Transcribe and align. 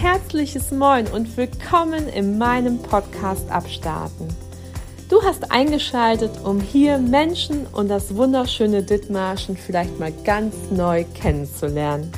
herzliches 0.00 0.70
Moin 0.70 1.08
und 1.08 1.36
willkommen 1.36 2.08
in 2.08 2.38
meinem 2.38 2.78
Podcast 2.78 3.50
Abstarten. 3.50 4.28
Du 5.08 5.20
hast 5.24 5.50
eingeschaltet, 5.50 6.30
um 6.44 6.60
hier 6.60 6.98
Menschen 6.98 7.66
und 7.66 7.88
das 7.88 8.14
wunderschöne 8.14 8.84
Dithmarschen 8.84 9.56
vielleicht 9.56 9.98
mal 9.98 10.12
ganz 10.22 10.54
neu 10.70 11.04
kennenzulernen. 11.20 12.12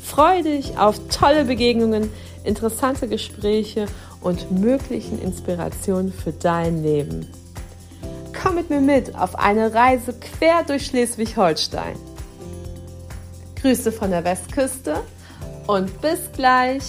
Freue 0.00 0.44
dich 0.44 0.78
auf 0.78 1.00
tolle 1.08 1.46
Begegnungen, 1.46 2.12
interessante 2.44 3.08
Gespräche 3.08 3.86
und 4.20 4.52
möglichen 4.52 5.20
Inspirationen 5.20 6.12
für 6.12 6.32
dein 6.32 6.84
Leben. 6.84 7.26
Komm 8.40 8.54
mit 8.54 8.70
mir 8.70 8.80
mit 8.80 9.16
auf 9.16 9.34
eine 9.34 9.74
Reise 9.74 10.12
quer 10.12 10.62
durch 10.62 10.86
Schleswig-Holstein. 10.86 11.96
Grüße 13.60 13.90
von 13.90 14.12
der 14.12 14.22
Westküste 14.22 15.02
und 15.70 16.00
bis 16.00 16.32
gleich. 16.32 16.82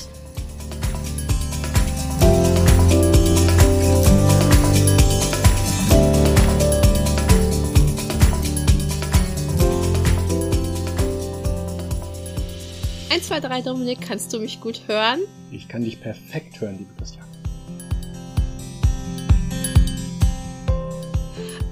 Eins, 13.09 13.27
zwei, 13.27 13.39
drei, 13.39 13.61
Dominik, 13.61 13.99
kannst 14.01 14.33
du 14.33 14.39
mich 14.39 14.59
gut 14.61 14.81
hören? 14.87 15.19
Ich 15.51 15.67
kann 15.67 15.83
dich 15.83 16.01
perfekt 16.01 16.59
hören, 16.59 16.77
liebe 16.79 16.93
Christian. 16.97 17.30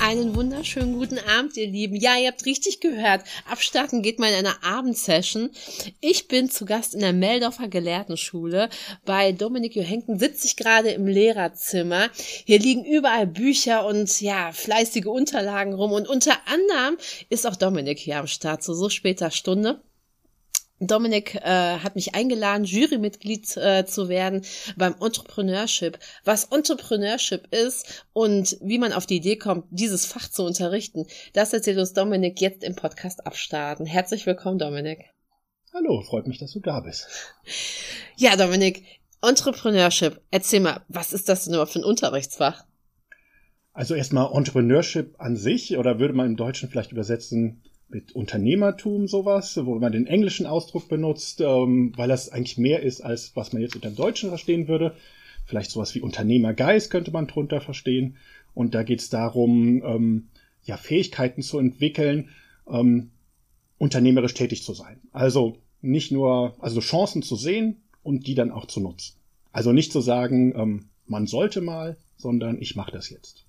Einen 0.09 0.36
wunderschönen 0.36 0.98
guten 0.98 1.20
Abend, 1.20 1.55
ihr 1.55 1.68
Lieben. 1.68 1.95
Ja, 1.95 2.18
ihr 2.18 2.30
habt 2.30 2.44
richtig 2.48 2.80
gehört. 2.80 3.22
Abstarten 3.48 4.02
geht 4.02 4.18
mal 4.18 4.29
in 4.29 4.38
einer 4.43 4.63
Abendsession. 4.63 5.51
Ich 6.01 6.27
bin 6.27 6.49
zu 6.49 6.66
Gast 6.66 6.96
in 6.96 7.01
der 7.01 7.13
Meldorfer 7.13 7.68
Gelehrtenschule. 7.68 8.70
Bei 9.05 9.32
Dominik 9.34 9.76
Johenken 9.76 10.18
sitze 10.18 10.48
ich 10.48 10.55
gerade 10.55 10.90
im 10.90 11.05
Lehrerzimmer. 11.05 12.10
Hier 12.43 12.57
liegen 12.57 12.85
überall 12.85 13.27
Bücher 13.27 13.85
und 13.85 14.20
ja, 14.20 14.51
fleißige 14.51 15.05
Unterlagen 15.05 15.76
rum. 15.76 15.91
Und 15.91 16.10
unter 16.10 16.35
anderem 16.48 16.98
ist 17.29 17.46
auch 17.46 17.55
Dominik 17.55 17.99
hier 17.99 18.18
am 18.18 18.26
Start 18.26 18.63
zu 18.63 18.73
so 18.73 18.90
später 18.90 19.29
Stunde. 19.29 19.79
Dominik 20.80 21.35
äh, 21.35 21.80
hat 21.80 21.96
mich 21.96 22.16
eingeladen, 22.16 22.63
Jurymitglied 22.63 23.58
äh, 23.58 23.85
zu 23.85 24.08
werden 24.08 24.46
beim 24.77 24.96
Entrepreneurship. 25.02 25.99
Was 26.24 26.46
Entrepreneurship 26.46 27.54
ist 27.54 28.05
und 28.13 28.58
wie 28.62 28.80
man 28.80 28.94
auf 28.94 29.05
die 29.05 29.18
Idee 29.18 29.35
kommt, 29.35 29.66
dieses 29.72 30.05
Fach 30.05 30.30
zu 30.30 30.44
unterrichten, 30.44 31.05
das 31.34 31.52
erzählt 31.52 31.77
uns 31.77 31.94
Dominik 31.94 32.40
jetzt 32.40 32.63
im 32.63 32.76
Podcast 32.76 33.26
abstarten. 33.26 33.85
Herzlich 33.85 34.26
willkommen, 34.26 34.57
Dominik. 34.57 35.05
Hallo, 35.74 36.02
freut 36.02 36.27
mich, 36.27 36.40
dass 36.40 36.54
du 36.54 36.62
da 36.62 36.80
bist. 36.80 37.07
Ja, 38.16 38.35
Dominik, 38.35 38.84
Entrepreneurship, 39.22 40.22
erzähl 40.32 40.62
mal, 40.62 40.82
was 40.88 41.13
ist 41.13 41.27
das 41.27 41.44
denn 41.44 41.54
überhaupt 41.54 41.74
für 41.74 41.80
ein 41.80 41.85
Unterrichtsfach? 41.85 42.63
Also 43.74 43.96
erstmal 43.96 44.32
Entrepreneurship 44.34 45.16
an 45.20 45.35
sich, 45.35 45.77
oder 45.77 46.00
würde 46.00 46.13
man 46.13 46.26
im 46.27 46.35
Deutschen 46.38 46.70
vielleicht 46.70 46.91
übersetzen, 46.91 47.63
mit 47.90 48.13
Unternehmertum 48.13 49.07
sowas, 49.07 49.59
wo 49.63 49.76
man 49.79 49.91
den 49.91 50.07
englischen 50.07 50.45
Ausdruck 50.45 50.87
benutzt, 50.87 51.41
ähm, 51.41 51.93
weil 51.95 52.07
das 52.07 52.29
eigentlich 52.29 52.57
mehr 52.57 52.84
ist, 52.84 53.01
als 53.01 53.35
was 53.35 53.51
man 53.51 53.62
jetzt 53.62 53.76
unter 53.76 53.90
dem 53.90 53.95
Deutschen 53.95 54.29
verstehen 54.29 54.68
würde. 54.68 54.95
Vielleicht 55.45 55.71
sowas 55.71 55.95
wie 55.95 56.01
Unternehmergeist 56.01 56.91
könnte 56.91 57.12
man 57.12 57.27
drunter 57.27 57.62
verstehen. 57.62 58.17
Und 58.54 58.76
da 58.76 58.84
geht 58.84 58.99
es 58.99 59.10
darum, 59.10 59.84
ähm, 59.84 60.27
ja, 60.63 60.77
Fähigkeiten 60.77 61.41
zu 61.41 61.57
entwickeln, 61.57 62.29
ähm, 62.70 63.10
unternehmerisch 63.79 64.35
tätig 64.35 64.63
zu 64.63 64.73
sein. 64.73 65.00
Also 65.12 65.57
nicht 65.81 66.12
nur, 66.12 66.56
also 66.59 66.81
Chancen 66.81 67.23
zu 67.23 67.35
sehen 67.35 67.78
und 68.03 68.27
die 68.27 68.35
dann 68.35 68.51
auch 68.51 68.66
zu 68.66 68.79
nutzen. 68.79 69.16
Also 69.51 69.71
nicht 69.71 69.91
zu 69.91 70.01
sagen, 70.01 70.53
ähm, 70.56 70.89
man 71.07 71.25
sollte 71.25 71.61
mal, 71.61 71.97
sondern 72.17 72.61
ich 72.61 72.75
mache 72.75 72.91
das 72.91 73.09
jetzt. 73.09 73.45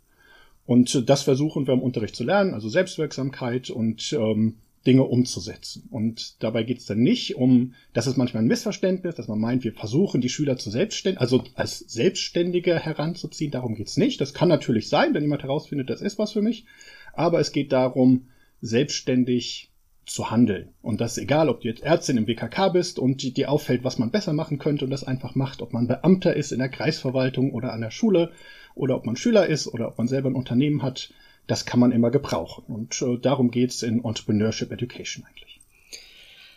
Und 0.71 1.11
das 1.11 1.25
versuchen 1.25 1.67
wir 1.67 1.75
im 1.75 1.83
Unterricht 1.83 2.15
zu 2.15 2.23
lernen, 2.23 2.55
also 2.55 2.69
Selbstwirksamkeit 2.69 3.71
und 3.71 4.13
ähm, 4.13 4.59
Dinge 4.87 5.03
umzusetzen. 5.03 5.89
Und 5.91 6.41
dabei 6.45 6.63
geht 6.63 6.79
es 6.79 6.87
dann 6.87 7.01
nicht 7.01 7.35
um, 7.35 7.75
das 7.93 8.07
ist 8.07 8.17
manchmal 8.17 8.45
ein 8.45 8.47
Missverständnis, 8.47 9.17
dass 9.17 9.27
man 9.27 9.41
meint, 9.41 9.65
wir 9.65 9.73
versuchen 9.73 10.21
die 10.21 10.29
Schüler 10.29 10.59
zu 10.59 10.71
selbstständig, 10.71 11.21
also 11.21 11.43
als 11.57 11.81
Selbstständige 11.81 12.79
heranzuziehen. 12.79 13.51
Darum 13.51 13.75
geht 13.75 13.89
es 13.89 13.97
nicht. 13.97 14.21
Das 14.21 14.33
kann 14.33 14.49
natürlich 14.49 14.89
sein, 14.89 15.13
wenn 15.13 15.25
jemand 15.25 15.43
herausfindet, 15.43 15.91
das 15.91 16.03
ist 16.03 16.21
was 16.21 16.31
für 16.31 16.41
mich. 16.41 16.67
Aber 17.15 17.41
es 17.41 17.51
geht 17.51 17.73
darum, 17.73 18.29
selbstständig 18.61 19.73
zu 20.07 20.31
handeln. 20.31 20.69
Und 20.83 21.01
das 21.01 21.17
ist 21.17 21.25
egal, 21.25 21.49
ob 21.49 21.63
du 21.63 21.69
jetzt 21.69 21.83
Ärztin 21.83 22.17
im 22.17 22.29
WKK 22.29 22.69
bist 22.69 23.01
und 23.01 23.37
dir 23.37 23.51
auffällt, 23.51 23.83
was 23.83 23.99
man 23.99 24.13
besser 24.13 24.35
machen 24.35 24.59
könnte 24.59 24.85
und 24.85 24.93
das 24.93 25.03
einfach 25.03 25.35
macht, 25.35 25.63
ob 25.63 25.73
man 25.73 25.89
Beamter 25.89 26.37
ist 26.37 26.53
in 26.53 26.61
der 26.61 26.69
Kreisverwaltung 26.69 27.53
oder 27.53 27.73
an 27.73 27.81
der 27.81 27.91
Schule 27.91 28.31
oder 28.75 28.97
ob 28.97 29.07
man 29.07 29.17
Schüler 29.17 29.47
ist 29.47 29.67
oder 29.67 29.89
ob 29.89 29.99
man 29.99 30.09
selber 30.09 30.31
ein 30.31 30.35
Unternehmen 30.35 30.83
hat, 30.83 31.13
das 31.47 31.67
kann 31.67 31.81
man 31.81 31.93
immer 31.93 32.11
gebrauchen. 32.11 32.65
Und 32.69 33.01
äh, 33.03 33.19
darum 33.19 33.51
geht's 33.51 33.83
in 33.83 34.05
Entrepreneurship 34.05 34.71
Education 34.71 35.25
eigentlich. 35.25 35.61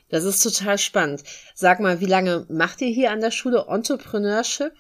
Das 0.10 0.24
ist 0.24 0.44
total 0.44 0.78
spannend. 0.78 1.24
Sag 1.56 1.80
mal, 1.80 2.00
wie 2.00 2.06
lange 2.06 2.46
macht 2.50 2.82
ihr 2.82 2.90
hier 2.90 3.12
an 3.12 3.22
der 3.22 3.32
Schule 3.32 3.66
Entrepreneurship? 3.68 4.74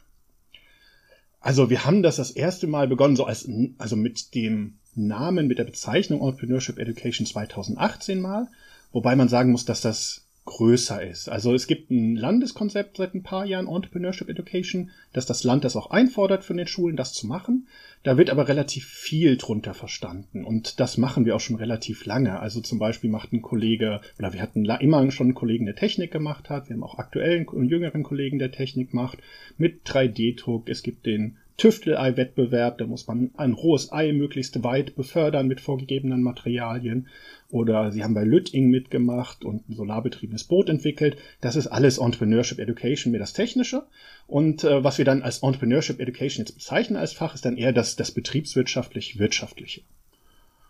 Also 1.39 1.69
wir 1.69 1.85
haben 1.85 2.03
das 2.03 2.17
das 2.17 2.31
erste 2.31 2.67
Mal 2.67 2.87
begonnen, 2.87 3.15
so 3.15 3.25
als, 3.25 3.49
also 3.77 3.95
mit 3.95 4.35
dem 4.35 4.79
Namen, 4.95 5.47
mit 5.47 5.57
der 5.57 5.63
Bezeichnung 5.63 6.21
Entrepreneurship 6.21 6.77
Education 6.77 7.25
2018 7.25 8.21
mal. 8.21 8.47
Wobei 8.91 9.15
man 9.15 9.27
sagen 9.27 9.51
muss, 9.51 9.65
dass 9.65 9.81
das 9.81 10.22
größer 10.45 11.01
ist. 11.01 11.29
Also 11.29 11.53
es 11.53 11.67
gibt 11.67 11.89
ein 11.89 12.15
Landeskonzept 12.15 12.97
seit 12.97 13.13
ein 13.13 13.23
paar 13.23 13.45
Jahren, 13.45 13.67
Entrepreneurship 13.67 14.27
Education, 14.27 14.91
dass 15.13 15.25
das 15.25 15.43
Land 15.43 15.63
das 15.63 15.75
auch 15.75 15.91
einfordert 15.91 16.43
von 16.43 16.57
den 16.57 16.67
Schulen, 16.67 16.97
das 16.97 17.13
zu 17.13 17.27
machen. 17.27 17.67
Da 18.03 18.17
wird 18.17 18.29
aber 18.29 18.49
relativ 18.49 18.85
viel 18.85 19.37
drunter 19.37 19.73
verstanden 19.73 20.43
und 20.43 20.81
das 20.81 20.97
machen 20.97 21.25
wir 21.25 21.37
auch 21.37 21.39
schon 21.39 21.55
relativ 21.55 22.05
lange. 22.05 22.39
Also 22.39 22.59
zum 22.59 22.77
Beispiel 22.77 23.09
macht 23.09 23.31
ein 23.31 23.41
Kollege, 23.41 24.01
oder 24.19 24.33
wir 24.33 24.41
hatten 24.41 24.65
immer 24.65 25.09
schon 25.11 25.27
einen 25.27 25.35
Kollegen, 25.35 25.65
der 25.65 25.75
Technik 25.75 26.11
gemacht 26.11 26.49
hat, 26.49 26.67
wir 26.67 26.75
haben 26.75 26.83
auch 26.83 26.99
aktuellen 26.99 27.47
und 27.47 27.69
jüngeren 27.69 28.03
Kollegen, 28.03 28.39
der 28.39 28.51
Technik 28.51 28.93
macht, 28.93 29.19
mit 29.57 29.87
3D-Druck. 29.87 30.67
Es 30.67 30.83
gibt 30.83 31.05
den 31.05 31.37
Tüftelei-Wettbewerb, 31.57 32.79
da 32.79 32.87
muss 32.87 33.07
man 33.07 33.31
ein 33.37 33.53
rohes 33.53 33.91
Ei 33.91 34.11
möglichst 34.11 34.63
weit 34.63 34.95
befördern 34.95 35.47
mit 35.47 35.61
vorgegebenen 35.61 36.23
Materialien. 36.23 37.07
Oder 37.49 37.91
sie 37.91 38.03
haben 38.03 38.15
bei 38.15 38.23
Lütting 38.23 38.69
mitgemacht 38.69 39.45
und 39.45 39.69
ein 39.69 39.75
solarbetriebenes 39.75 40.45
Boot 40.45 40.69
entwickelt. 40.69 41.17
Das 41.41 41.55
ist 41.55 41.67
alles 41.67 41.99
Entrepreneurship 41.99 42.59
Education, 42.59 43.11
mehr 43.11 43.19
das 43.19 43.33
Technische. 43.33 43.85
Und 44.25 44.63
äh, 44.63 44.83
was 44.83 44.97
wir 44.97 45.05
dann 45.05 45.21
als 45.21 45.43
Entrepreneurship 45.43 45.99
Education 45.99 46.43
jetzt 46.43 46.55
bezeichnen 46.55 46.97
als 46.97 47.13
Fach, 47.13 47.35
ist 47.35 47.45
dann 47.45 47.57
eher 47.57 47.73
das, 47.73 47.95
das 47.95 48.11
betriebswirtschaftlich-wirtschaftliche. 48.11 49.81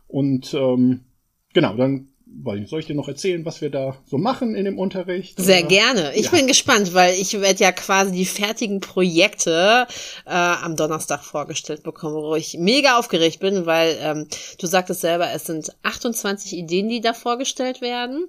Und 0.07 0.53
ähm, 0.53 1.01
genau, 1.53 1.75
dann 1.77 2.09
weil 2.41 2.65
soll 2.67 2.79
ich 2.79 2.87
dir 2.87 2.95
noch 2.95 3.07
erzählen, 3.07 3.45
was 3.45 3.61
wir 3.61 3.69
da 3.69 3.97
so 4.05 4.17
machen 4.17 4.55
in 4.55 4.65
dem 4.65 4.79
Unterricht? 4.79 5.39
Sehr 5.39 5.59
oder? 5.59 5.67
gerne. 5.67 6.15
Ich 6.15 6.25
ja. 6.25 6.31
bin 6.31 6.47
gespannt, 6.47 6.93
weil 6.93 7.13
ich 7.13 7.39
werde 7.39 7.63
ja 7.63 7.71
quasi 7.71 8.11
die 8.11 8.25
fertigen 8.25 8.79
Projekte 8.79 9.87
äh, 10.25 10.29
am 10.29 10.75
Donnerstag 10.75 11.23
vorgestellt 11.23 11.83
bekommen, 11.83 12.15
wo 12.15 12.35
ich 12.35 12.57
mega 12.57 12.97
aufgeregt 12.97 13.39
bin, 13.39 13.65
weil 13.65 13.97
ähm, 14.01 14.27
du 14.59 14.67
sagtest 14.67 15.01
selber, 15.01 15.31
es 15.31 15.45
sind 15.45 15.71
28 15.83 16.57
Ideen, 16.57 16.89
die 16.89 17.01
da 17.01 17.13
vorgestellt 17.13 17.81
werden. 17.81 18.27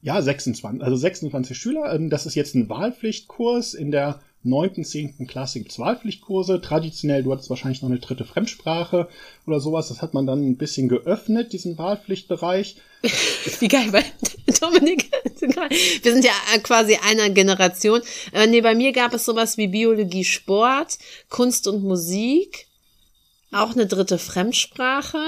Ja, 0.00 0.20
26, 0.20 0.82
also 0.82 0.96
26 0.96 1.56
Schüler. 1.56 1.94
Ähm, 1.94 2.10
das 2.10 2.26
ist 2.26 2.34
jetzt 2.34 2.54
ein 2.54 2.68
Wahlpflichtkurs 2.68 3.74
in 3.74 3.90
der 3.90 4.20
neunten, 4.44 4.84
zehnten 4.84 5.26
Klasse 5.26 5.60
gibt's 5.60 5.78
Wahlpflichtkurse. 5.78 6.60
Traditionell, 6.60 7.22
du 7.22 7.32
hattest 7.32 7.50
wahrscheinlich 7.50 7.82
noch 7.82 7.90
eine 7.90 8.00
dritte 8.00 8.24
Fremdsprache 8.24 9.08
oder 9.46 9.60
sowas. 9.60 9.88
Das 9.88 10.02
hat 10.02 10.14
man 10.14 10.26
dann 10.26 10.46
ein 10.46 10.56
bisschen 10.56 10.88
geöffnet, 10.88 11.52
diesen 11.52 11.78
Wahlpflichtbereich. 11.78 12.76
Wie 13.60 13.68
geil, 13.68 13.92
weil 13.92 14.04
Dominik, 14.60 15.10
wir 15.40 16.12
sind 16.12 16.24
ja 16.24 16.32
quasi 16.62 16.98
einer 17.02 17.30
Generation. 17.30 18.00
Äh, 18.32 18.46
nee, 18.46 18.60
bei 18.60 18.74
mir 18.74 18.92
gab 18.92 19.14
es 19.14 19.24
sowas 19.24 19.56
wie 19.56 19.68
Biologie, 19.68 20.24
Sport, 20.24 20.98
Kunst 21.28 21.66
und 21.66 21.82
Musik, 21.82 22.66
auch 23.50 23.72
eine 23.72 23.86
dritte 23.86 24.18
Fremdsprache. 24.18 25.18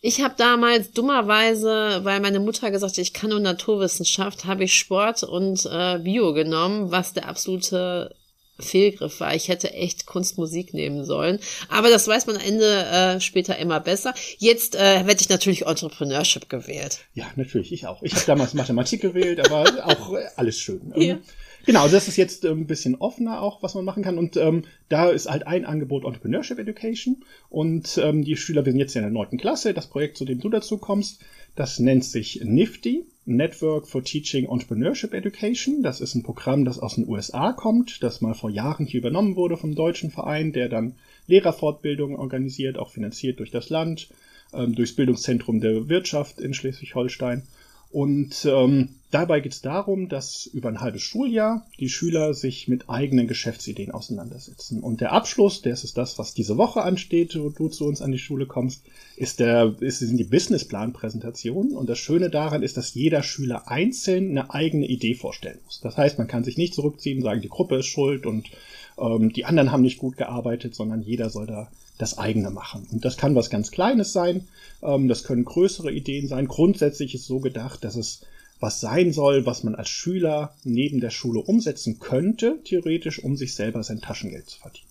Ich 0.00 0.20
habe 0.20 0.34
damals 0.36 0.92
dummerweise, 0.92 2.00
weil 2.04 2.20
meine 2.20 2.38
Mutter 2.38 2.70
gesagt 2.70 2.92
hat, 2.92 2.98
ich 2.98 3.12
kann 3.12 3.30
nur 3.30 3.40
Naturwissenschaft, 3.40 4.44
habe 4.44 4.64
ich 4.64 4.78
Sport 4.78 5.24
und 5.24 5.66
äh, 5.66 5.98
Bio 5.98 6.32
genommen, 6.32 6.92
was 6.92 7.14
der 7.14 7.28
absolute 7.28 8.14
Fehlgriff 8.60 9.20
war. 9.20 9.34
Ich 9.34 9.48
hätte 9.48 9.72
echt 9.72 10.06
Kunstmusik 10.06 10.74
nehmen 10.74 11.04
sollen. 11.04 11.38
Aber 11.68 11.90
das 11.90 12.08
weiß 12.08 12.26
man 12.26 12.36
am 12.36 12.42
Ende 12.42 12.86
äh, 12.86 13.20
später 13.20 13.56
immer 13.58 13.80
besser. 13.80 14.14
Jetzt 14.38 14.74
äh, 14.74 15.06
werde 15.06 15.20
ich 15.20 15.28
natürlich 15.28 15.66
Entrepreneurship 15.66 16.48
gewählt. 16.48 17.00
Ja, 17.14 17.26
natürlich, 17.36 17.72
ich 17.72 17.86
auch. 17.86 18.02
Ich 18.02 18.14
habe 18.14 18.24
damals 18.26 18.54
Mathematik 18.54 19.00
gewählt, 19.00 19.40
aber 19.40 19.64
auch 19.84 20.14
äh, 20.14 20.26
alles 20.36 20.58
schön. 20.58 20.92
Ja. 20.96 21.14
Ähm, 21.14 21.18
genau, 21.66 21.88
das 21.88 22.08
ist 22.08 22.16
jetzt 22.16 22.44
äh, 22.44 22.48
ein 22.48 22.66
bisschen 22.66 22.96
offener 22.96 23.42
auch, 23.42 23.62
was 23.62 23.74
man 23.74 23.84
machen 23.84 24.02
kann. 24.02 24.18
Und 24.18 24.36
ähm, 24.36 24.64
da 24.88 25.08
ist 25.10 25.30
halt 25.30 25.46
ein 25.46 25.64
Angebot 25.64 26.04
Entrepreneurship 26.04 26.58
Education. 26.58 27.24
Und 27.48 27.98
ähm, 28.02 28.24
die 28.24 28.36
Schüler, 28.36 28.64
wir 28.64 28.72
sind 28.72 28.80
jetzt 28.80 28.96
in 28.96 29.02
der 29.02 29.10
neunten 29.10 29.38
Klasse, 29.38 29.74
das 29.74 29.88
Projekt, 29.88 30.16
zu 30.16 30.24
dem 30.24 30.40
du 30.40 30.48
dazu 30.48 30.78
kommst, 30.78 31.20
das 31.54 31.78
nennt 31.78 32.04
sich 32.04 32.40
Nifty. 32.44 33.04
Network 33.28 33.86
for 33.86 34.02
Teaching 34.02 34.48
Entrepreneurship 34.48 35.12
Education. 35.12 35.82
Das 35.82 36.00
ist 36.00 36.14
ein 36.14 36.22
Programm, 36.22 36.64
das 36.64 36.78
aus 36.78 36.94
den 36.94 37.06
USA 37.06 37.52
kommt, 37.52 38.02
das 38.02 38.22
mal 38.22 38.34
vor 38.34 38.48
Jahren 38.48 38.86
hier 38.86 39.00
übernommen 39.00 39.36
wurde 39.36 39.56
vom 39.56 39.74
deutschen 39.74 40.10
Verein, 40.10 40.52
der 40.52 40.68
dann 40.68 40.94
Lehrerfortbildungen 41.26 42.16
organisiert, 42.16 42.78
auch 42.78 42.90
finanziert 42.90 43.38
durch 43.38 43.50
das 43.50 43.68
Land, 43.68 44.08
ähm, 44.54 44.74
durchs 44.74 44.96
Bildungszentrum 44.96 45.60
der 45.60 45.88
Wirtschaft 45.88 46.40
in 46.40 46.54
Schleswig-Holstein. 46.54 47.42
Und 47.90 48.44
ähm, 48.44 48.96
dabei 49.10 49.40
geht 49.40 49.52
es 49.52 49.62
darum, 49.62 50.10
dass 50.10 50.44
über 50.44 50.68
ein 50.68 50.82
halbes 50.82 51.00
Schuljahr 51.00 51.66
die 51.80 51.88
Schüler 51.88 52.34
sich 52.34 52.68
mit 52.68 52.90
eigenen 52.90 53.26
Geschäftsideen 53.26 53.92
auseinandersetzen. 53.92 54.82
Und 54.82 55.00
der 55.00 55.12
Abschluss, 55.12 55.62
das 55.62 55.84
ist 55.84 55.96
das, 55.96 56.18
was 56.18 56.34
diese 56.34 56.58
Woche 56.58 56.82
ansteht, 56.82 57.38
wo 57.40 57.48
du 57.48 57.68
zu 57.68 57.86
uns 57.86 58.02
an 58.02 58.12
die 58.12 58.18
Schule 58.18 58.44
kommst, 58.44 58.84
ist 59.16 59.40
der, 59.40 59.74
ist, 59.80 60.00
sind 60.00 60.18
die 60.18 60.24
Businessplan-Präsentationen. 60.24 61.74
Und 61.74 61.88
das 61.88 61.98
Schöne 61.98 62.28
daran 62.28 62.62
ist, 62.62 62.76
dass 62.76 62.92
jeder 62.92 63.22
Schüler 63.22 63.68
einzeln 63.68 64.30
eine 64.30 64.52
eigene 64.52 64.86
Idee 64.86 65.14
vorstellen 65.14 65.60
muss. 65.64 65.80
Das 65.80 65.96
heißt, 65.96 66.18
man 66.18 66.28
kann 66.28 66.44
sich 66.44 66.58
nicht 66.58 66.74
zurückziehen 66.74 67.18
und 67.18 67.24
sagen, 67.24 67.40
die 67.40 67.48
Gruppe 67.48 67.76
ist 67.76 67.86
schuld 67.86 68.26
und 68.26 68.50
ähm, 68.98 69.32
die 69.32 69.46
anderen 69.46 69.72
haben 69.72 69.82
nicht 69.82 69.98
gut 69.98 70.18
gearbeitet, 70.18 70.74
sondern 70.74 71.00
jeder 71.00 71.30
soll 71.30 71.46
da 71.46 71.70
das 71.98 72.16
eigene 72.16 72.50
machen. 72.50 72.86
Und 72.90 73.04
das 73.04 73.16
kann 73.16 73.34
was 73.34 73.50
ganz 73.50 73.70
Kleines 73.70 74.12
sein, 74.12 74.48
ähm, 74.82 75.08
das 75.08 75.24
können 75.24 75.44
größere 75.44 75.92
Ideen 75.92 76.28
sein. 76.28 76.48
Grundsätzlich 76.48 77.14
ist 77.14 77.26
so 77.26 77.40
gedacht, 77.40 77.84
dass 77.84 77.96
es 77.96 78.22
was 78.60 78.80
sein 78.80 79.12
soll, 79.12 79.46
was 79.46 79.62
man 79.62 79.74
als 79.74 79.88
Schüler 79.88 80.54
neben 80.64 81.00
der 81.00 81.10
Schule 81.10 81.40
umsetzen 81.40 82.00
könnte, 82.00 82.58
theoretisch, 82.64 83.22
um 83.22 83.36
sich 83.36 83.54
selber 83.54 83.82
sein 83.84 84.00
Taschengeld 84.00 84.48
zu 84.48 84.58
verdienen. 84.58 84.88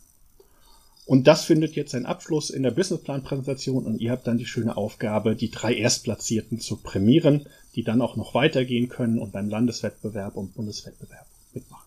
Und 1.05 1.25
das 1.27 1.45
findet 1.45 1.75
jetzt 1.75 1.91
seinen 1.91 2.05
Abschluss 2.05 2.49
in 2.49 2.63
der 2.63 2.71
Businessplan-Präsentation 2.71 3.85
und 3.85 4.01
ihr 4.01 4.11
habt 4.11 4.27
dann 4.27 4.37
die 4.37 4.45
schöne 4.45 4.75
Aufgabe, 4.75 5.37
die 5.37 5.49
drei 5.49 5.73
Erstplatzierten 5.73 6.59
zu 6.59 6.77
prämieren, 6.77 7.45
die 7.75 7.83
dann 7.83 8.01
auch 8.01 8.17
noch 8.17 8.33
weitergehen 8.33 8.89
können 8.89 9.17
und 9.17 9.31
beim 9.31 9.49
Landeswettbewerb 9.49 10.35
und 10.35 10.53
Bundeswettbewerb 10.53 11.25
mitmachen. 11.53 11.86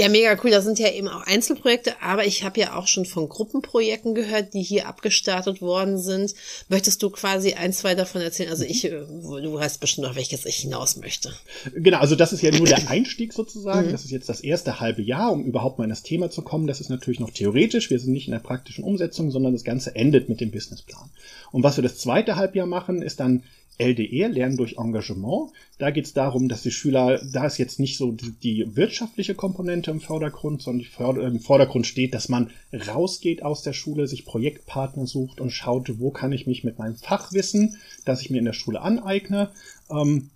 Ja, 0.00 0.08
mega 0.08 0.34
cool. 0.42 0.50
Das 0.50 0.64
sind 0.64 0.78
ja 0.78 0.90
eben 0.90 1.08
auch 1.08 1.26
Einzelprojekte, 1.26 2.00
aber 2.00 2.24
ich 2.24 2.42
habe 2.42 2.58
ja 2.58 2.74
auch 2.74 2.86
schon 2.86 3.04
von 3.04 3.28
Gruppenprojekten 3.28 4.14
gehört, 4.14 4.54
die 4.54 4.62
hier 4.62 4.88
abgestartet 4.88 5.60
worden 5.60 5.98
sind. 5.98 6.34
Möchtest 6.70 7.02
du 7.02 7.10
quasi 7.10 7.52
ein, 7.52 7.74
zwei 7.74 7.94
davon 7.94 8.22
erzählen? 8.22 8.48
Also 8.48 8.64
ich, 8.64 8.86
äh, 8.86 8.92
du 8.92 9.52
weißt 9.52 9.78
bestimmt 9.78 10.06
noch, 10.06 10.16
welches 10.16 10.46
ich 10.46 10.56
hinaus 10.56 10.96
möchte. 10.96 11.34
Genau, 11.74 11.98
also 11.98 12.16
das 12.16 12.32
ist 12.32 12.40
ja 12.40 12.50
nur 12.50 12.66
der 12.66 12.88
Einstieg 12.88 13.34
sozusagen. 13.34 13.88
Mhm. 13.88 13.92
Das 13.92 14.06
ist 14.06 14.10
jetzt 14.10 14.30
das 14.30 14.40
erste 14.40 14.80
halbe 14.80 15.02
Jahr, 15.02 15.32
um 15.32 15.44
überhaupt 15.44 15.76
mal 15.76 15.84
in 15.84 15.90
das 15.90 16.02
Thema 16.02 16.30
zu 16.30 16.40
kommen. 16.40 16.66
Das 16.66 16.80
ist 16.80 16.88
natürlich 16.88 17.20
noch 17.20 17.30
theoretisch. 17.30 17.90
Wir 17.90 17.98
sind 17.98 18.14
nicht 18.14 18.26
in 18.26 18.32
der 18.32 18.38
praktischen 18.38 18.84
Umsetzung, 18.84 19.30
sondern 19.30 19.52
das 19.52 19.64
Ganze 19.64 19.94
endet 19.94 20.30
mit 20.30 20.40
dem 20.40 20.50
Businessplan. 20.50 21.10
Und 21.52 21.62
was 21.62 21.76
wir 21.76 21.82
das 21.82 21.98
zweite 21.98 22.36
Halbjahr 22.36 22.66
machen, 22.66 23.02
ist 23.02 23.20
dann 23.20 23.42
LDR, 23.80 24.28
Lernen 24.28 24.56
durch 24.56 24.76
Engagement. 24.78 25.52
Da 25.78 25.90
geht 25.90 26.04
es 26.04 26.12
darum, 26.12 26.48
dass 26.48 26.62
die 26.62 26.70
Schüler, 26.70 27.20
da 27.32 27.46
ist 27.46 27.58
jetzt 27.58 27.80
nicht 27.80 27.96
so 27.96 28.12
die, 28.12 28.32
die 28.32 28.76
wirtschaftliche 28.76 29.34
Komponente 29.34 29.90
im 29.90 30.00
Vordergrund, 30.00 30.62
sondern 30.62 30.86
im 31.20 31.40
Vordergrund 31.40 31.86
steht, 31.86 32.12
dass 32.14 32.28
man 32.28 32.50
rausgeht 32.72 33.42
aus 33.42 33.62
der 33.62 33.72
Schule, 33.72 34.06
sich 34.06 34.26
Projektpartner 34.26 35.06
sucht 35.06 35.40
und 35.40 35.50
schaut, 35.50 35.98
wo 35.98 36.10
kann 36.10 36.32
ich 36.32 36.46
mich 36.46 36.62
mit 36.62 36.78
meinem 36.78 36.96
Fachwissen, 36.96 37.76
das 38.04 38.20
ich 38.20 38.30
mir 38.30 38.38
in 38.38 38.44
der 38.44 38.52
Schule 38.52 38.82
aneigne, 38.82 39.50
ähm, 39.90 40.30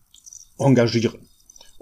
engagieren. 0.58 1.29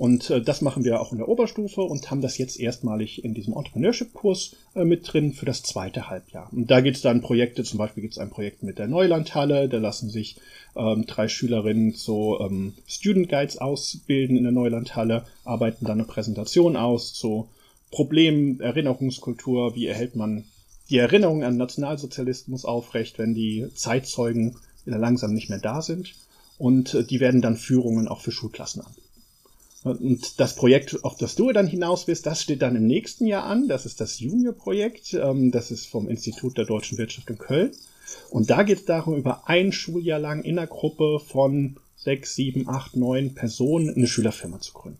Und 0.03 0.31
äh, 0.31 0.43
das 0.43 0.63
machen 0.63 0.83
wir 0.83 1.01
auch 1.01 1.13
in 1.13 1.19
der 1.19 1.29
Oberstufe 1.29 1.81
und 1.81 2.11
haben 2.11 2.23
das 2.23 2.37
jetzt 2.37 2.59
erstmalig 2.59 3.25
in 3.25 3.35
diesem 3.35 3.55
Entrepreneurship-Kurs 3.55 4.57
äh, 4.75 4.83
mit 4.85 5.03
drin 5.07 5.33
für 5.33 5.47
das 5.47 5.63
zweite 5.63 6.11
Halbjahr. 6.11 6.49
Und 6.53 6.73
da 6.73 6.81
gibt 6.81 6.97
es 6.97 7.05
dann 7.05 7.21
Projekte, 7.21 7.63
zum 7.63 7.79
Beispiel 7.79 8.01
gibt 8.01 8.15
es 8.15 8.19
ein 8.19 8.31
Projekt 8.31 8.65
mit 8.65 8.81
der 8.81 8.89
Neulandhalle, 8.89 9.69
da 9.69 9.79
lassen 9.79 10.11
sich 10.11 10.41
ähm, 10.75 11.07
drei 11.07 11.29
Schülerinnen 11.29 11.95
zu 11.95 12.37
ähm, 12.41 12.75
Student 12.85 13.29
Guides 13.29 13.59
ausbilden 13.59 14.37
in 14.37 14.43
der 14.43 14.51
Neulandhalle, 14.51 15.25
arbeiten 15.45 15.85
dann 15.85 16.01
eine 16.01 16.09
Präsentation 16.09 16.77
aus 16.77 17.15
zu 17.15 17.49
Problemen, 17.93 18.59
Erinnerungskultur, 18.59 19.77
wie 19.77 19.87
erhält 19.87 20.17
man 20.17 20.47
die 20.91 20.99
Erinnerung 20.99 21.45
an 21.45 21.57
Nationalsozialismus 21.57 22.65
aufrecht, 22.65 23.21
wenn 23.21 23.35
die 23.35 23.69
Zeitzeugen 23.77 24.57
langsam 24.85 25.33
nicht 25.33 25.49
mehr 25.49 25.61
da 25.61 25.81
sind. 25.81 26.17
Und 26.59 26.93
äh, 26.93 27.05
die 27.05 27.21
werden 27.21 27.41
dann 27.41 27.57
Führungen 27.57 28.09
auch 28.09 28.21
für 28.21 28.33
Schulklassen 28.33 28.83
anbieten. 28.83 29.02
Und 29.85 30.39
das 30.39 30.55
Projekt, 30.55 31.05
auf 31.05 31.17
das 31.17 31.35
du 31.35 31.51
dann 31.53 31.67
hinaus 31.67 32.07
bist, 32.07 32.27
das 32.27 32.43
steht 32.43 32.63
dann 32.63 32.77
im 32.77 32.87
nächsten 32.87 33.27
Jahr 33.27 33.45
an. 33.45 33.67
Das 33.67 33.85
ist 33.85 34.01
das 34.01 34.21
Junior-Projekt. 34.21 35.15
Ähm, 35.15 35.51
das 35.51 35.71
ist 35.71 35.87
vom 35.87 36.09
Institut 36.09 36.57
der 36.57 36.67
deutschen 36.67 36.99
Wirtschaft 36.99 37.29
in 37.31 37.39
Köln. 37.39 37.73
Und 38.31 38.51
da 38.51 38.63
geht 38.63 38.79
es 38.79 38.85
darum, 38.85 39.17
über 39.17 39.49
ein 39.49 39.73
Schuljahr 39.73 40.19
lang 40.19 40.43
in 40.43 40.59
einer 40.59 40.69
Gruppe 40.69 41.19
von 41.19 41.77
sechs, 41.97 42.35
sieben, 42.35 42.69
acht, 42.69 42.97
neun 42.97 43.35
Personen 43.35 43.91
eine 43.91 44.07
Schülerfirma 44.07 44.61
zu 44.61 44.73
gründen. 44.73 44.99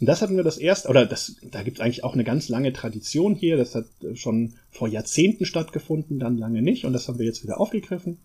Und 0.00 0.06
das 0.06 0.22
hatten 0.22 0.36
wir 0.36 0.44
das 0.44 0.58
erste, 0.58 0.88
oder 0.88 1.06
das, 1.06 1.36
da 1.42 1.62
gibt 1.62 1.78
es 1.78 1.80
eigentlich 1.80 2.04
auch 2.04 2.14
eine 2.14 2.24
ganz 2.24 2.48
lange 2.48 2.72
Tradition 2.72 3.34
hier. 3.34 3.56
Das 3.56 3.74
hat 3.74 3.86
schon 4.14 4.54
vor 4.70 4.88
Jahrzehnten 4.88 5.46
stattgefunden, 5.46 6.18
dann 6.18 6.38
lange 6.38 6.62
nicht. 6.62 6.84
Und 6.84 6.92
das 6.92 7.08
haben 7.08 7.18
wir 7.18 7.26
jetzt 7.26 7.42
wieder 7.42 7.60
aufgegriffen. 7.60 8.18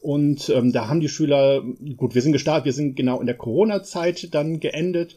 Und 0.00 0.50
ähm, 0.50 0.72
da 0.72 0.88
haben 0.88 1.00
die 1.00 1.08
Schüler, 1.08 1.62
gut, 1.96 2.14
wir 2.14 2.20
sind 2.20 2.32
gestartet, 2.32 2.66
wir 2.66 2.74
sind 2.74 2.94
genau 2.94 3.20
in 3.20 3.26
der 3.26 3.36
Corona-Zeit 3.36 4.34
dann 4.34 4.60
geendet. 4.60 5.16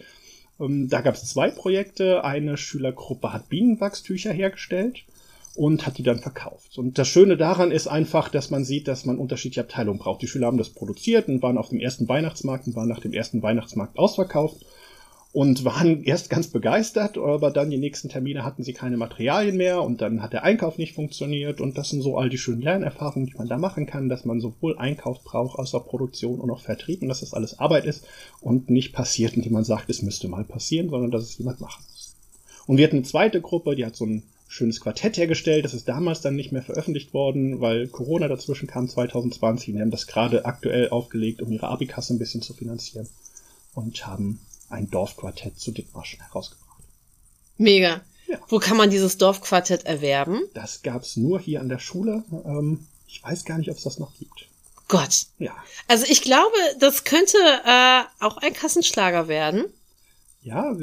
Ähm, 0.60 0.90
da 0.90 1.02
gab 1.02 1.16
es 1.16 1.26
zwei 1.26 1.50
Projekte. 1.50 2.24
Eine 2.24 2.58
Schülergruppe 2.58 3.34
hat 3.34 3.50
Bienenwachstücher 3.50 4.32
hergestellt 4.32 5.04
und 5.56 5.88
hat 5.88 5.98
die 5.98 6.04
dann 6.04 6.20
verkauft. 6.20 6.78
Und 6.78 6.98
das 6.98 7.08
Schöne 7.08 7.36
daran 7.36 7.72
ist 7.72 7.88
einfach, 7.88 8.30
dass 8.30 8.52
man 8.52 8.64
sieht, 8.64 8.88
dass 8.88 9.06
man 9.06 9.18
unterschiedliche 9.18 9.62
Abteilungen 9.62 10.00
braucht. 10.00 10.22
Die 10.22 10.28
Schüler 10.28 10.48
haben 10.48 10.58
das 10.58 10.70
produziert 10.70 11.28
und 11.28 11.42
waren 11.42 11.58
auf 11.58 11.70
dem 11.70 11.80
ersten 11.80 12.08
Weihnachtsmarkt 12.08 12.68
und 12.68 12.76
waren 12.76 12.88
nach 12.88 13.00
dem 13.00 13.14
ersten 13.14 13.42
Weihnachtsmarkt 13.42 13.98
ausverkauft 13.98 14.64
und 15.34 15.66
waren 15.66 16.04
erst 16.06 16.30
ganz 16.30 16.48
begeistert, 16.48 17.18
aber 17.18 17.52
dann 17.52 17.70
die 17.70 17.78
nächsten 17.78 18.10
Termine 18.10 18.44
hatten 18.44 18.64
sie 18.64 18.74
keine 18.74 18.98
Materialien 18.98 19.58
mehr 19.58 19.82
und 19.82 20.02
dann 20.02 20.22
hat 20.22 20.34
der 20.34 20.44
Einkauf 20.44 20.78
nicht 20.78 20.94
funktioniert 20.94 21.62
und 21.62 21.78
das 21.78 21.90
sind 21.90 22.02
so 22.02 22.18
all 22.18 22.30
die 22.30 22.38
schönen 22.38 22.62
Lernerfahrungen, 22.62 23.28
die 23.28 23.38
man 23.38 23.48
da 23.48 23.58
machen 23.58 23.86
kann, 23.86 24.10
dass 24.10 24.26
man 24.26 24.40
sowohl 24.40 24.78
Einkauf 24.78 25.24
braucht, 25.24 25.60
als 25.60 25.74
auch 25.76 25.88
Produktion 25.88 26.40
und 26.40 26.50
auch 26.52 26.62
Vertrieb 26.62 27.02
und 27.02 27.10
dass 27.10 27.22
das 27.22 27.34
alles 27.34 27.60
Arbeit 27.60 27.86
ist 27.86 28.06
und 28.42 28.70
nicht 28.70 28.94
passiert, 28.94 29.34
indem 29.34 29.54
man 29.54 29.64
sagt, 29.64 29.90
es 29.90 30.02
müsste 30.02 30.28
mal 30.28 30.44
passieren, 30.44 30.90
sondern 30.90 31.12
dass 31.12 31.24
es 31.24 31.38
jemand 31.38 31.62
machen 31.62 31.84
muss. 31.90 32.16
Und 32.66 32.78
wir 32.78 32.86
hatten 32.86 32.98
eine 32.98 33.06
zweite 33.06 33.42
Gruppe, 33.42 33.76
die 33.76 33.86
hat 33.86 33.96
so 33.96 34.06
ein 34.06 34.24
schönes 34.48 34.80
Quartett 34.80 35.18
hergestellt. 35.18 35.66
Das 35.66 35.74
ist 35.74 35.88
damals 35.88 36.22
dann 36.22 36.36
nicht 36.36 36.52
mehr 36.52 36.62
veröffentlicht 36.62 37.14
worden, 37.14 37.62
weil 37.62 37.88
Corona 37.88 38.28
dazwischen 38.28 38.68
kam 38.68 38.88
2020. 38.88 39.74
Wir 39.74 39.82
haben 39.82 39.92
das 39.92 40.08
gerade 40.08 40.46
aktuell 40.46 40.90
aufgelegt, 40.90 41.42
um 41.42 41.52
ihre 41.52 41.68
Abikasse 41.68 42.14
ein 42.14 42.20
bisschen 42.20 42.42
zu 42.42 42.54
finanzieren 42.54 43.08
und 43.74 44.08
haben 44.08 44.40
ein 44.70 44.90
Dorfquartett 44.90 45.60
zu 45.60 45.72
Dithmarschen 45.72 46.22
herausgebracht. 46.22 46.84
Mega. 47.58 48.02
Ja. 48.28 48.40
Wo 48.50 48.60
kann 48.60 48.78
man 48.78 48.90
dieses 48.90 49.18
Dorfquartett 49.18 49.86
erwerben? 49.86 50.42
Das 50.54 50.82
gab's 50.82 51.16
nur 51.16 51.40
hier 51.40 51.62
an 51.62 51.70
der 51.70 51.80
Schule. 51.80 52.24
Ähm, 52.46 52.88
ich 53.08 53.24
weiß 53.24 53.46
gar 53.46 53.58
nicht, 53.58 53.72
ob 53.72 53.78
es 53.78 53.84
das 53.84 54.00
noch 54.00 54.14
gibt. 54.18 54.50
Gott. 54.88 55.28
Ja. 55.38 55.56
Also 55.88 56.06
ich 56.10 56.22
glaube, 56.22 56.56
das 56.80 57.04
könnte 57.04 57.38
äh, 57.38 58.04
auch 58.20 58.38
ein 58.38 58.54
Kassenschlager 58.54 59.28
werden. 59.28 59.66
Ja, 60.42 60.74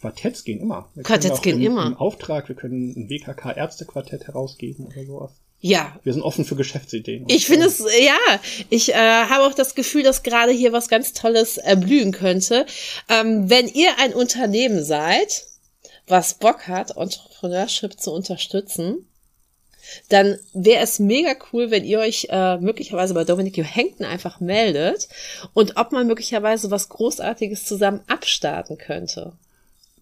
Quartetts 0.00 0.42
gehen 0.42 0.60
immer. 0.60 0.88
Wir 0.94 1.04
Quartetts 1.04 1.42
gehen 1.42 1.60
im, 1.60 1.72
immer. 1.72 1.86
Im 1.86 1.96
Auftrag, 1.96 2.48
wir 2.48 2.56
können 2.56 2.92
ein 2.96 3.08
WKK-Ärztequartett 3.08 4.26
herausgeben 4.26 4.86
oder 4.86 5.04
sowas. 5.04 5.30
Ja. 5.62 5.96
Wir 6.02 6.12
sind 6.12 6.22
offen 6.22 6.44
für 6.44 6.56
Geschäftsideen. 6.56 7.24
Ich 7.28 7.46
finde 7.46 7.66
es, 7.66 7.78
ja, 7.78 8.40
ich 8.68 8.92
äh, 8.92 8.94
habe 8.94 9.44
auch 9.44 9.54
das 9.54 9.76
Gefühl, 9.76 10.02
dass 10.02 10.24
gerade 10.24 10.50
hier 10.50 10.72
was 10.72 10.88
ganz 10.88 11.12
Tolles 11.12 11.56
erblühen 11.56 12.10
könnte. 12.10 12.66
Ähm, 13.08 13.48
wenn 13.48 13.68
ihr 13.68 13.96
ein 13.98 14.12
Unternehmen 14.12 14.84
seid, 14.84 15.46
was 16.08 16.34
Bock 16.34 16.66
hat, 16.66 16.96
Entrepreneurship 16.96 17.98
zu 18.00 18.12
unterstützen, 18.12 19.06
dann 20.08 20.36
wäre 20.52 20.82
es 20.82 20.98
mega 20.98 21.36
cool, 21.52 21.70
wenn 21.70 21.84
ihr 21.84 22.00
euch 22.00 22.26
äh, 22.28 22.56
möglicherweise 22.58 23.14
bei 23.14 23.22
Dominic 23.22 23.56
Johankton 23.56 24.04
einfach 24.04 24.40
meldet 24.40 25.08
und 25.54 25.76
ob 25.76 25.92
man 25.92 26.08
möglicherweise 26.08 26.72
was 26.72 26.88
Großartiges 26.88 27.66
zusammen 27.66 28.00
abstarten 28.08 28.78
könnte 28.78 29.34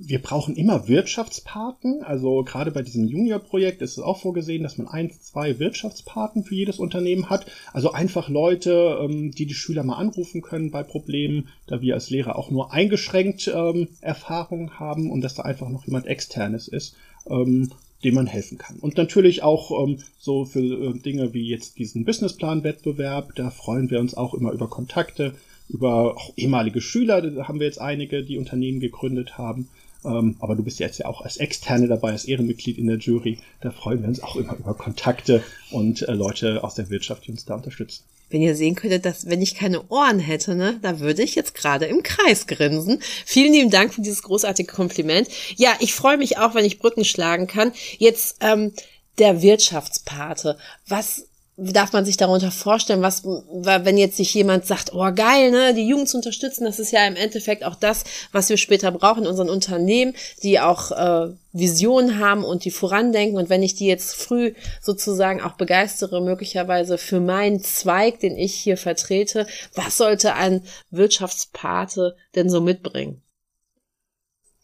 wir 0.02 0.20
brauchen 0.20 0.56
immer 0.56 0.88
Wirtschaftspaten. 0.88 2.02
Also 2.02 2.42
gerade 2.42 2.70
bei 2.70 2.82
diesem 2.82 3.06
Junior-Projekt 3.06 3.82
ist 3.82 3.98
es 3.98 4.02
auch 4.02 4.20
vorgesehen, 4.20 4.62
dass 4.62 4.78
man 4.78 4.88
ein, 4.88 5.10
zwei 5.10 5.58
Wirtschaftspaten 5.58 6.42
für 6.42 6.54
jedes 6.54 6.78
Unternehmen 6.78 7.28
hat. 7.28 7.46
Also 7.72 7.92
einfach 7.92 8.28
Leute, 8.28 8.98
ähm, 9.02 9.30
die 9.32 9.46
die 9.46 9.54
Schüler 9.54 9.82
mal 9.82 9.96
anrufen 9.96 10.40
können 10.40 10.70
bei 10.70 10.82
Problemen, 10.82 11.48
da 11.66 11.82
wir 11.82 11.94
als 11.94 12.08
Lehrer 12.08 12.36
auch 12.36 12.50
nur 12.50 12.72
eingeschränkt 12.72 13.52
ähm, 13.54 13.88
Erfahrung 14.00 14.72
haben 14.78 15.10
und 15.10 15.20
dass 15.20 15.34
da 15.34 15.42
einfach 15.42 15.68
noch 15.68 15.84
jemand 15.84 16.06
externes 16.06 16.66
ist, 16.66 16.96
ähm, 17.28 17.70
dem 18.02 18.14
man 18.14 18.26
helfen 18.26 18.56
kann. 18.56 18.76
Und 18.76 18.96
natürlich 18.96 19.42
auch 19.42 19.86
ähm, 19.86 19.98
so 20.18 20.46
für 20.46 20.60
äh, 20.60 20.98
Dinge 20.98 21.34
wie 21.34 21.46
jetzt 21.46 21.78
diesen 21.78 22.06
Businessplan-Wettbewerb, 22.06 23.34
da 23.34 23.50
freuen 23.50 23.90
wir 23.90 24.00
uns 24.00 24.14
auch 24.14 24.32
immer 24.32 24.52
über 24.52 24.68
Kontakte, 24.68 25.34
über 25.68 26.16
auch 26.16 26.32
ehemalige 26.36 26.80
Schüler, 26.80 27.20
da 27.20 27.46
haben 27.46 27.60
wir 27.60 27.66
jetzt 27.66 27.80
einige, 27.80 28.24
die 28.24 28.38
Unternehmen 28.38 28.80
gegründet 28.80 29.36
haben. 29.36 29.68
Ähm, 30.04 30.36
aber 30.40 30.56
du 30.56 30.62
bist 30.62 30.78
jetzt 30.78 30.98
ja 30.98 31.06
auch 31.06 31.20
als 31.22 31.36
Externe 31.36 31.88
dabei, 31.88 32.12
als 32.12 32.24
Ehrenmitglied 32.24 32.78
in 32.78 32.86
der 32.86 32.98
Jury. 32.98 33.38
Da 33.60 33.70
freuen 33.70 34.00
wir 34.00 34.08
uns 34.08 34.22
auch 34.22 34.36
immer 34.36 34.56
über 34.56 34.74
Kontakte 34.74 35.42
und 35.70 36.02
äh, 36.02 36.12
Leute 36.12 36.64
aus 36.64 36.74
der 36.74 36.88
Wirtschaft, 36.90 37.26
die 37.26 37.32
uns 37.32 37.44
da 37.44 37.54
unterstützen. 37.54 38.04
wenn 38.30 38.42
ihr 38.42 38.56
sehen 38.56 38.76
könntet, 38.76 39.04
dass 39.04 39.26
wenn 39.26 39.42
ich 39.42 39.54
keine 39.54 39.88
Ohren 39.88 40.20
hätte, 40.20 40.54
ne, 40.54 40.78
da 40.82 41.00
würde 41.00 41.22
ich 41.22 41.34
jetzt 41.34 41.54
gerade 41.54 41.86
im 41.86 42.02
Kreis 42.02 42.46
grinsen. 42.46 43.00
Vielen 43.26 43.52
lieben 43.52 43.70
Dank 43.70 43.92
für 43.92 44.02
dieses 44.02 44.22
großartige 44.22 44.72
Kompliment. 44.72 45.28
Ja, 45.56 45.76
ich 45.80 45.94
freue 45.94 46.16
mich 46.16 46.38
auch, 46.38 46.54
wenn 46.54 46.64
ich 46.64 46.78
Brücken 46.78 47.04
schlagen 47.04 47.46
kann. 47.46 47.72
Jetzt 47.98 48.36
ähm, 48.40 48.72
der 49.18 49.42
Wirtschaftspate. 49.42 50.56
Was 50.86 51.26
darf 51.60 51.92
man 51.92 52.04
sich 52.04 52.16
darunter 52.16 52.50
vorstellen, 52.50 53.02
was, 53.02 53.22
wenn 53.24 53.98
jetzt 53.98 54.16
sich 54.16 54.32
jemand 54.32 54.66
sagt, 54.66 54.94
oh 54.94 55.12
geil, 55.12 55.50
ne, 55.50 55.74
die 55.74 55.86
Jugend 55.86 56.08
zu 56.08 56.16
unterstützen, 56.16 56.64
das 56.64 56.78
ist 56.78 56.90
ja 56.90 57.06
im 57.06 57.16
Endeffekt 57.16 57.64
auch 57.64 57.74
das, 57.74 58.04
was 58.32 58.48
wir 58.48 58.56
später 58.56 58.90
brauchen 58.90 59.24
in 59.24 59.28
unseren 59.28 59.50
Unternehmen, 59.50 60.14
die 60.42 60.58
auch 60.58 60.90
äh, 60.90 61.32
Visionen 61.52 62.18
haben 62.18 62.44
und 62.44 62.64
die 62.64 62.70
vorandenken. 62.70 63.38
Und 63.38 63.50
wenn 63.50 63.62
ich 63.62 63.74
die 63.74 63.86
jetzt 63.86 64.14
früh 64.14 64.54
sozusagen 64.80 65.42
auch 65.42 65.52
begeistere, 65.52 66.22
möglicherweise 66.22 66.96
für 66.96 67.20
meinen 67.20 67.62
Zweig, 67.62 68.20
den 68.20 68.36
ich 68.36 68.54
hier 68.54 68.76
vertrete, 68.76 69.46
was 69.74 69.98
sollte 69.98 70.34
ein 70.34 70.62
Wirtschaftspate 70.90 72.16
denn 72.34 72.48
so 72.48 72.60
mitbringen? 72.60 73.22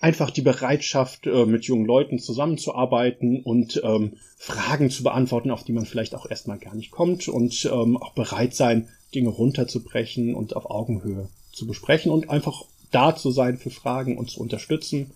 Einfach 0.00 0.31
die 0.31 0.43
Bereitschaft, 0.43 1.26
äh, 1.26 1.47
mit 1.47 1.65
jungen 1.65 1.87
Leuten 1.87 2.19
zusammenzuarbeiten 2.19 3.43
und 3.43 3.81
ähm, 3.83 4.15
Fragen 4.37 4.91
zu 4.91 5.03
beantworten, 5.03 5.50
auf 5.50 5.65
die 5.65 5.73
man 5.73 5.87
vielleicht 5.87 6.15
auch 6.15 6.29
erstmal 6.29 6.59
gar 6.59 6.75
nicht 6.75 6.91
kommt 6.91 7.29
und 7.29 7.69
ähm, 7.73 7.97
auch 7.97 8.12
bereit 8.12 8.55
sein, 8.55 8.88
Dinge 9.15 9.31
runterzubrechen 9.31 10.35
und 10.35 10.55
auf 10.57 10.71
Augenhöhe 10.71 11.29
zu 11.53 11.67
besprechen 11.67 12.12
und 12.12 12.29
einfach 12.29 12.65
da 12.91 13.17
zu 13.17 13.31
sein 13.31 13.57
für 13.57 13.71
Fragen 13.71 14.19
und 14.19 14.31
zu 14.31 14.41
unterstützen, 14.41 15.12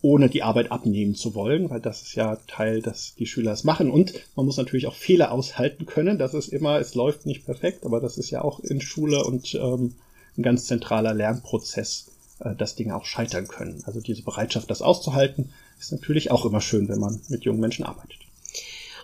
ohne 0.00 0.28
die 0.28 0.42
Arbeit 0.42 0.70
abnehmen 0.70 1.14
zu 1.14 1.34
wollen, 1.34 1.70
weil 1.70 1.80
das 1.80 2.02
ist 2.02 2.14
ja 2.14 2.36
Teil, 2.46 2.82
dass 2.82 3.14
die 3.16 3.26
Schüler 3.26 3.52
es 3.52 3.64
machen. 3.64 3.90
Und 3.90 4.14
man 4.36 4.46
muss 4.46 4.56
natürlich 4.56 4.86
auch 4.86 4.94
Fehler 4.94 5.32
aushalten 5.32 5.86
können. 5.86 6.18
Das 6.18 6.34
ist 6.34 6.48
immer, 6.48 6.78
es 6.80 6.94
läuft 6.94 7.26
nicht 7.26 7.44
perfekt, 7.44 7.84
aber 7.84 8.00
das 8.00 8.18
ist 8.18 8.30
ja 8.30 8.42
auch 8.42 8.60
in 8.60 8.80
Schule 8.80 9.24
und 9.24 9.54
ähm, 9.54 9.94
ein 10.36 10.42
ganz 10.42 10.66
zentraler 10.66 11.14
Lernprozess 11.14 12.11
äh, 12.44 12.54
dass 12.54 12.74
Dinge 12.74 12.96
auch 12.96 13.04
scheitern 13.04 13.48
können. 13.48 13.82
Also 13.86 14.00
diese 14.00 14.22
Bereitschaft, 14.22 14.70
das 14.70 14.82
auszuhalten, 14.82 15.52
ist 15.78 15.92
natürlich 15.92 16.30
auch 16.30 16.44
immer 16.44 16.60
schön, 16.60 16.88
wenn 16.88 16.98
man 16.98 17.20
mit 17.28 17.44
jungen 17.44 17.60
Menschen 17.60 17.84
arbeitet. 17.84 18.18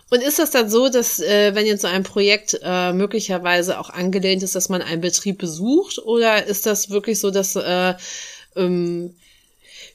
Und 0.09 0.23
ist 0.23 0.39
das 0.39 0.51
dann 0.51 0.69
so, 0.69 0.89
dass 0.89 1.19
äh, 1.19 1.53
wenn 1.53 1.67
jetzt 1.67 1.81
so 1.81 1.87
ein 1.87 2.03
Projekt 2.03 2.59
äh, 2.63 2.93
möglicherweise 2.93 3.79
auch 3.79 3.91
angelehnt 3.91 4.41
ist, 4.41 4.55
dass 4.55 4.69
man 4.69 4.81
einen 4.81 5.01
Betrieb 5.01 5.37
besucht? 5.37 5.99
Oder 5.99 6.45
ist 6.45 6.65
das 6.65 6.89
wirklich 6.89 7.19
so, 7.19 7.29
dass 7.29 7.55
äh, 7.55 7.93
ähm, 8.55 9.13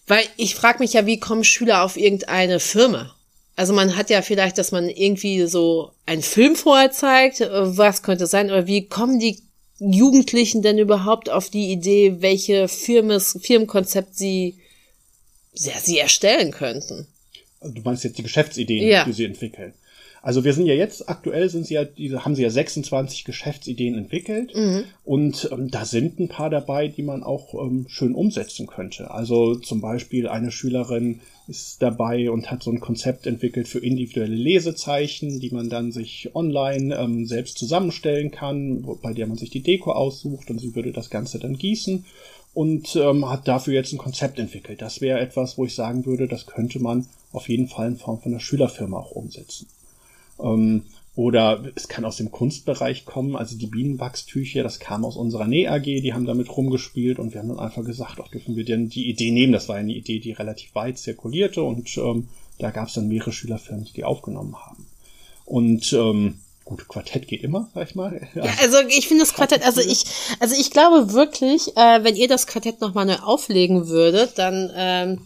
weil 0.06 0.24
ich 0.36 0.54
frage 0.54 0.80
mich 0.80 0.92
ja, 0.92 1.06
wie 1.06 1.18
kommen 1.18 1.44
Schüler 1.44 1.82
auf 1.82 1.96
irgendeine 1.96 2.60
Firma? 2.60 3.14
Also 3.56 3.72
man 3.72 3.96
hat 3.96 4.10
ja 4.10 4.22
vielleicht, 4.22 4.58
dass 4.58 4.72
man 4.72 4.88
irgendwie 4.88 5.46
so 5.46 5.92
einen 6.06 6.22
Film 6.22 6.56
vorher 6.56 6.90
zeigt, 6.90 7.40
äh, 7.40 7.76
was 7.76 8.02
könnte 8.02 8.26
sein, 8.26 8.50
oder 8.50 8.66
wie 8.66 8.86
kommen 8.88 9.18
die 9.18 9.42
Jugendlichen 9.78 10.62
denn 10.62 10.78
überhaupt 10.78 11.30
auf 11.30 11.50
die 11.50 11.72
Idee, 11.72 12.16
welche 12.20 12.68
Firmes, 12.68 13.38
Firmenkonzept 13.42 14.16
sie, 14.16 14.56
ja, 15.54 15.72
sie 15.82 15.98
erstellen 15.98 16.52
könnten? 16.52 17.06
Du 17.60 17.82
meinst 17.82 18.04
jetzt 18.04 18.18
die 18.18 18.22
Geschäftsideen, 18.22 18.88
ja. 18.88 19.04
die 19.04 19.12
sie 19.12 19.24
entwickeln. 19.24 19.72
Also 20.24 20.42
wir 20.42 20.54
sind 20.54 20.64
ja 20.64 20.72
jetzt, 20.72 21.06
aktuell 21.08 21.50
sind 21.50 21.66
sie 21.66 21.74
ja, 21.74 21.84
diese, 21.84 22.24
haben 22.24 22.34
sie 22.34 22.42
ja 22.42 22.48
26 22.48 23.24
Geschäftsideen 23.24 23.94
entwickelt 23.94 24.54
mhm. 24.56 24.84
und 25.04 25.50
ähm, 25.52 25.70
da 25.70 25.84
sind 25.84 26.18
ein 26.18 26.28
paar 26.28 26.48
dabei, 26.48 26.88
die 26.88 27.02
man 27.02 27.22
auch 27.22 27.52
ähm, 27.52 27.84
schön 27.90 28.14
umsetzen 28.14 28.66
könnte. 28.66 29.10
Also 29.10 29.56
zum 29.56 29.82
Beispiel 29.82 30.26
eine 30.26 30.50
Schülerin 30.50 31.20
ist 31.46 31.82
dabei 31.82 32.30
und 32.30 32.50
hat 32.50 32.62
so 32.62 32.70
ein 32.70 32.80
Konzept 32.80 33.26
entwickelt 33.26 33.68
für 33.68 33.78
individuelle 33.78 34.34
Lesezeichen, 34.34 35.40
die 35.40 35.50
man 35.50 35.68
dann 35.68 35.92
sich 35.92 36.30
online 36.34 36.96
ähm, 36.96 37.26
selbst 37.26 37.58
zusammenstellen 37.58 38.30
kann, 38.30 38.84
bei 39.02 39.12
der 39.12 39.26
man 39.26 39.36
sich 39.36 39.50
die 39.50 39.62
Deko 39.62 39.92
aussucht 39.92 40.50
und 40.50 40.60
sie 40.60 40.74
würde 40.74 40.92
das 40.92 41.10
Ganze 41.10 41.38
dann 41.38 41.58
gießen 41.58 42.04
und 42.54 42.96
ähm, 42.96 43.28
hat 43.28 43.46
dafür 43.48 43.74
jetzt 43.74 43.92
ein 43.92 43.98
Konzept 43.98 44.38
entwickelt. 44.38 44.80
Das 44.80 45.00
wäre 45.00 45.20
etwas, 45.20 45.58
wo 45.58 45.64
ich 45.64 45.74
sagen 45.74 46.06
würde, 46.06 46.28
das 46.28 46.46
könnte 46.46 46.78
man 46.78 47.06
auf 47.32 47.48
jeden 47.48 47.68
Fall 47.68 47.88
in 47.88 47.96
Form 47.96 48.20
von 48.20 48.32
einer 48.32 48.40
Schülerfirma 48.40 48.98
auch 48.98 49.10
umsetzen. 49.10 49.66
Ähm, 50.40 50.84
oder 51.16 51.62
es 51.76 51.86
kann 51.86 52.04
aus 52.04 52.16
dem 52.16 52.32
Kunstbereich 52.32 53.04
kommen, 53.04 53.36
also 53.36 53.56
die 53.56 53.68
Bienenwachstücher, 53.68 54.64
das 54.64 54.80
kam 54.80 55.04
aus 55.04 55.16
unserer 55.16 55.46
Näh 55.46 55.68
AG, 55.68 55.84
die 55.84 56.12
haben 56.12 56.26
damit 56.26 56.54
rumgespielt 56.56 57.20
und 57.20 57.32
wir 57.32 57.40
haben 57.40 57.48
dann 57.48 57.60
einfach 57.60 57.84
gesagt, 57.84 58.20
auch 58.20 58.28
dürfen 58.28 58.56
wir 58.56 58.64
denn 58.64 58.88
die 58.88 59.08
Idee 59.08 59.30
nehmen. 59.30 59.52
Das 59.52 59.68
war 59.68 59.76
eine 59.76 59.92
Idee, 59.92 60.18
die 60.18 60.32
relativ 60.32 60.74
weit 60.74 60.98
zirkulierte 60.98 61.62
und 61.62 61.96
ähm, 61.98 62.28
da 62.58 62.70
gab 62.70 62.88
es 62.88 62.94
dann 62.94 63.08
mehrere 63.08 63.32
Schülerfirmen, 63.32 63.84
die 63.84 63.92
die 63.92 64.04
aufgenommen 64.04 64.56
haben. 64.56 64.86
Und 65.44 65.92
ähm, 65.92 66.40
gut, 66.64 66.88
Quartett 66.88 67.28
geht 67.28 67.44
immer, 67.44 67.70
sag 67.74 67.90
ich 67.90 67.94
mal. 67.94 68.26
Ja, 68.34 68.42
also 68.60 68.78
ich 68.88 69.06
finde 69.06 69.22
das 69.22 69.34
Quartett, 69.34 69.64
also 69.64 69.80
ich, 69.82 70.04
also 70.40 70.56
ich 70.58 70.72
glaube 70.72 71.12
wirklich, 71.12 71.76
äh, 71.76 72.02
wenn 72.02 72.16
ihr 72.16 72.26
das 72.26 72.48
Quartett 72.48 72.80
nochmal 72.80 73.06
neu 73.06 73.18
auflegen 73.18 73.86
würdet, 73.86 74.38
dann 74.38 74.72
ähm, 74.74 75.20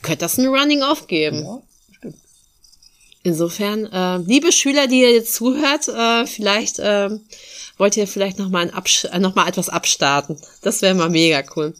könnte 0.00 0.20
das 0.20 0.38
ein 0.38 0.46
Running 0.46 0.82
Off 0.82 1.08
geben. 1.08 1.44
Ja, 1.44 1.62
Insofern, 3.22 3.86
äh, 3.86 4.16
liebe 4.18 4.50
Schüler, 4.50 4.86
die 4.86 5.02
ihr 5.02 5.12
jetzt 5.12 5.34
zuhört, 5.34 5.88
äh, 5.88 6.26
vielleicht 6.26 6.78
äh, 6.78 7.10
wollt 7.76 7.96
ihr 7.96 8.06
vielleicht 8.06 8.38
noch 8.38 8.48
mal, 8.48 8.62
ein 8.62 8.72
Absch 8.72 9.04
äh, 9.04 9.18
noch 9.18 9.34
mal 9.34 9.46
etwas 9.46 9.68
abstarten. 9.68 10.38
Das 10.62 10.80
wäre 10.80 10.94
mal 10.94 11.10
mega 11.10 11.42
cool. 11.56 11.74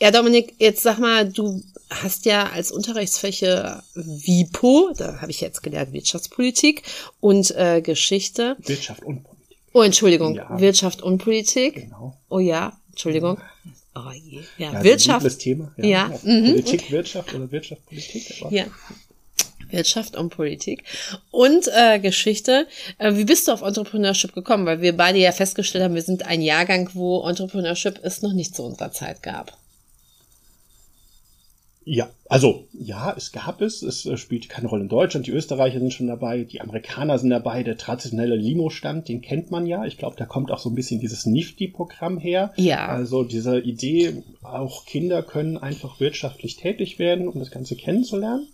Ja, 0.00 0.10
Dominik, 0.10 0.54
jetzt 0.58 0.82
sag 0.82 0.98
mal, 0.98 1.30
du 1.30 1.62
hast 1.90 2.24
ja 2.24 2.48
als 2.50 2.72
Unterrichtsfläche 2.72 3.82
WIPO, 3.94 4.94
da 4.96 5.20
habe 5.20 5.30
ich 5.30 5.42
jetzt 5.42 5.62
gelernt 5.62 5.92
Wirtschaftspolitik 5.92 6.84
und 7.20 7.50
äh, 7.50 7.82
Geschichte. 7.82 8.56
Wirtschaft 8.60 9.02
und 9.02 9.24
Politik. 9.24 9.56
Oh, 9.72 9.82
Entschuldigung, 9.82 10.36
ja. 10.36 10.58
Wirtschaft 10.58 11.02
und 11.02 11.18
Politik. 11.18 11.74
Genau. 11.74 12.16
Oh 12.30 12.38
ja, 12.38 12.78
Entschuldigung. 12.90 13.38
Oh 13.94 14.10
je. 14.12 14.40
Ja, 14.56 14.72
ja 14.72 14.84
Wirtschaft. 14.84 15.38
Thema. 15.38 15.72
Ja, 15.76 15.84
ja. 15.84 16.18
Mhm. 16.22 16.46
Politik, 16.46 16.90
Wirtschaft 16.90 17.34
oder 17.34 17.50
Wirtschaft, 17.50 17.84
Politik. 17.86 18.42
ja. 18.50 18.64
Wirtschaft 19.72 20.16
und 20.16 20.30
Politik 20.30 20.84
und 21.30 21.68
äh, 21.74 21.98
Geschichte. 21.98 22.66
Äh, 22.98 23.14
wie 23.14 23.24
bist 23.24 23.48
du 23.48 23.52
auf 23.52 23.62
Entrepreneurship 23.62 24.34
gekommen? 24.34 24.66
Weil 24.66 24.80
wir 24.80 24.96
beide 24.96 25.18
ja 25.18 25.32
festgestellt 25.32 25.84
haben, 25.84 25.94
wir 25.94 26.02
sind 26.02 26.26
ein 26.26 26.42
Jahrgang, 26.42 26.90
wo 26.94 27.26
Entrepreneurship 27.26 28.00
es 28.02 28.22
noch 28.22 28.32
nicht 28.32 28.54
zu 28.54 28.62
unserer 28.62 28.92
Zeit 28.92 29.22
gab. 29.22 29.60
Ja, 31.84 32.10
also 32.28 32.68
ja, 32.72 33.12
es 33.16 33.32
gab 33.32 33.62
es. 33.62 33.82
Es 33.82 34.04
äh, 34.04 34.16
spielt 34.16 34.48
keine 34.48 34.68
Rolle 34.68 34.82
in 34.82 34.88
Deutschland. 34.88 35.26
Die 35.26 35.32
Österreicher 35.32 35.80
sind 35.80 35.92
schon 35.92 36.06
dabei, 36.06 36.44
die 36.44 36.60
Amerikaner 36.60 37.18
sind 37.18 37.30
dabei. 37.30 37.62
Der 37.62 37.78
traditionelle 37.78 38.36
Limo-Stand, 38.36 39.08
den 39.08 39.22
kennt 39.22 39.50
man 39.50 39.66
ja. 39.66 39.84
Ich 39.86 39.96
glaube, 39.96 40.16
da 40.16 40.26
kommt 40.26 40.52
auch 40.52 40.58
so 40.58 40.68
ein 40.68 40.74
bisschen 40.74 41.00
dieses 41.00 41.26
Nifty-Programm 41.26 42.18
her. 42.18 42.52
Ja. 42.56 42.86
Also 42.86 43.24
diese 43.24 43.58
Idee, 43.58 44.22
auch 44.42 44.84
Kinder 44.84 45.22
können 45.22 45.56
einfach 45.56 45.98
wirtschaftlich 46.00 46.56
tätig 46.56 46.98
werden, 46.98 47.26
um 47.26 47.40
das 47.40 47.50
Ganze 47.50 47.76
kennenzulernen. 47.76 48.46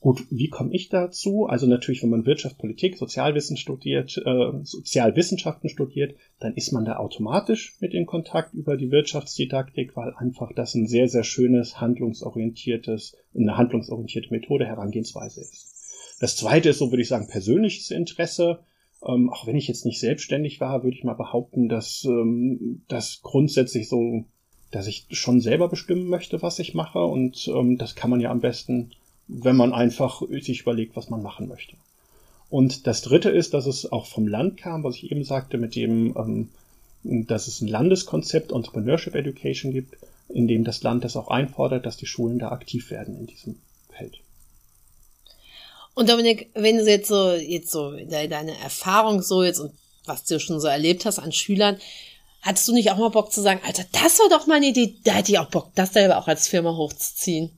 Gut, 0.00 0.26
wie 0.30 0.48
komme 0.48 0.72
ich 0.72 0.90
dazu? 0.90 1.46
Also 1.46 1.66
natürlich, 1.66 2.04
wenn 2.04 2.10
man 2.10 2.24
Wirtschaft, 2.24 2.58
Politik, 2.58 2.96
Sozialwissen 2.96 3.56
studiert, 3.56 4.16
äh, 4.24 4.52
Sozialwissenschaften 4.62 5.68
studiert, 5.68 6.14
dann 6.38 6.54
ist 6.54 6.72
man 6.72 6.84
da 6.84 6.98
automatisch 6.98 7.76
mit 7.80 7.94
in 7.94 8.06
Kontakt 8.06 8.54
über 8.54 8.76
die 8.76 8.92
Wirtschaftsdidaktik, 8.92 9.96
weil 9.96 10.14
einfach 10.14 10.52
das 10.54 10.76
ein 10.76 10.86
sehr, 10.86 11.08
sehr 11.08 11.24
schönes, 11.24 11.80
handlungsorientiertes, 11.80 13.16
eine 13.34 13.56
handlungsorientierte 13.56 14.30
Methode, 14.30 14.66
Herangehensweise 14.66 15.40
ist. 15.40 15.74
Das 16.20 16.36
zweite 16.36 16.68
ist, 16.68 16.78
so 16.78 16.92
würde 16.92 17.02
ich 17.02 17.08
sagen, 17.08 17.26
persönliches 17.28 17.90
Interesse. 17.90 18.60
Ähm, 19.04 19.30
auch 19.30 19.48
wenn 19.48 19.56
ich 19.56 19.66
jetzt 19.66 19.84
nicht 19.84 19.98
selbstständig 19.98 20.60
war, 20.60 20.84
würde 20.84 20.96
ich 20.96 21.04
mal 21.04 21.14
behaupten, 21.14 21.68
dass 21.68 22.04
ähm, 22.04 22.82
das 22.86 23.20
grundsätzlich 23.22 23.88
so, 23.88 24.24
dass 24.70 24.86
ich 24.86 25.06
schon 25.10 25.40
selber 25.40 25.68
bestimmen 25.68 26.08
möchte, 26.08 26.40
was 26.40 26.60
ich 26.60 26.74
mache. 26.74 27.00
Und 27.00 27.48
ähm, 27.48 27.78
das 27.78 27.96
kann 27.96 28.10
man 28.10 28.20
ja 28.20 28.30
am 28.30 28.40
besten 28.40 28.92
wenn 29.28 29.56
man 29.56 29.72
einfach 29.72 30.22
sich 30.40 30.62
überlegt, 30.62 30.96
was 30.96 31.10
man 31.10 31.22
machen 31.22 31.48
möchte. 31.48 31.76
Und 32.50 32.86
das 32.86 33.02
Dritte 33.02 33.28
ist, 33.28 33.52
dass 33.54 33.66
es 33.66 33.92
auch 33.92 34.06
vom 34.06 34.26
Land 34.26 34.56
kam, 34.56 34.82
was 34.82 34.96
ich 34.96 35.12
eben 35.12 35.24
sagte, 35.24 35.58
mit 35.58 35.74
dem, 35.74 36.16
ähm, 36.16 36.48
dass 37.26 37.46
es 37.46 37.60
ein 37.60 37.68
Landeskonzept 37.68 38.52
Entrepreneurship 38.52 39.14
Education 39.14 39.72
gibt, 39.72 39.96
in 40.28 40.48
dem 40.48 40.64
das 40.64 40.82
Land 40.82 41.04
das 41.04 41.16
auch 41.16 41.28
einfordert, 41.28 41.86
dass 41.86 41.96
die 41.96 42.06
Schulen 42.06 42.38
da 42.38 42.50
aktiv 42.50 42.90
werden 42.90 43.16
in 43.18 43.26
diesem 43.26 43.56
Feld. 43.90 44.18
Und 45.94 46.08
Dominik, 46.08 46.50
wenn 46.54 46.78
du 46.78 46.84
jetzt 46.84 47.08
so, 47.08 47.32
jetzt 47.32 47.70
so 47.70 47.92
deine 47.92 48.58
Erfahrung 48.58 49.20
so 49.20 49.42
jetzt 49.42 49.58
und 49.58 49.72
was 50.04 50.24
du 50.24 50.40
schon 50.40 50.60
so 50.60 50.68
erlebt 50.68 51.04
hast 51.04 51.18
an 51.18 51.32
Schülern, 51.32 51.78
hattest 52.40 52.68
du 52.68 52.72
nicht 52.72 52.90
auch 52.90 52.96
mal 52.96 53.08
Bock 53.08 53.32
zu 53.32 53.42
sagen, 53.42 53.60
Alter, 53.64 53.84
das 53.92 54.18
war 54.18 54.28
doch 54.30 54.46
mal 54.46 54.56
eine 54.56 54.68
Idee, 54.68 54.94
da 55.04 55.14
hätte 55.14 55.32
ich 55.32 55.38
auch 55.38 55.50
Bock, 55.50 55.70
das 55.74 55.92
selber 55.92 56.18
auch 56.18 56.28
als 56.28 56.48
Firma 56.48 56.74
hochzuziehen? 56.74 57.50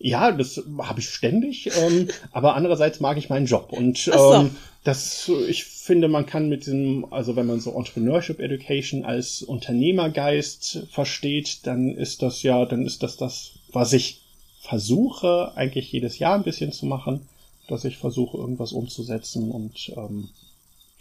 Ja, 0.00 0.30
das 0.30 0.62
habe 0.78 1.00
ich 1.00 1.08
ständig, 1.08 1.70
ähm, 1.76 2.08
aber 2.32 2.54
andererseits 2.54 3.00
mag 3.00 3.16
ich 3.16 3.30
meinen 3.30 3.46
Job 3.46 3.72
und 3.72 3.98
so. 3.98 4.34
ähm, 4.34 4.50
das, 4.84 5.30
ich 5.48 5.64
finde, 5.64 6.08
man 6.08 6.24
kann 6.24 6.48
mit 6.48 6.66
diesem, 6.66 7.12
also 7.12 7.36
wenn 7.36 7.46
man 7.46 7.60
so 7.60 7.72
Entrepreneurship 7.72 8.38
Education 8.40 9.04
als 9.04 9.42
Unternehmergeist 9.42 10.86
versteht, 10.90 11.66
dann 11.66 11.94
ist 11.94 12.22
das 12.22 12.42
ja, 12.42 12.64
dann 12.64 12.86
ist 12.86 13.02
das 13.02 13.16
das, 13.16 13.52
was 13.72 13.92
ich 13.92 14.22
versuche 14.60 15.52
eigentlich 15.56 15.90
jedes 15.92 16.18
Jahr 16.18 16.34
ein 16.34 16.44
bisschen 16.44 16.72
zu 16.72 16.86
machen, 16.86 17.28
dass 17.68 17.84
ich 17.84 17.98
versuche 17.98 18.38
irgendwas 18.38 18.72
umzusetzen 18.72 19.50
und 19.50 19.92
ähm, 19.96 20.30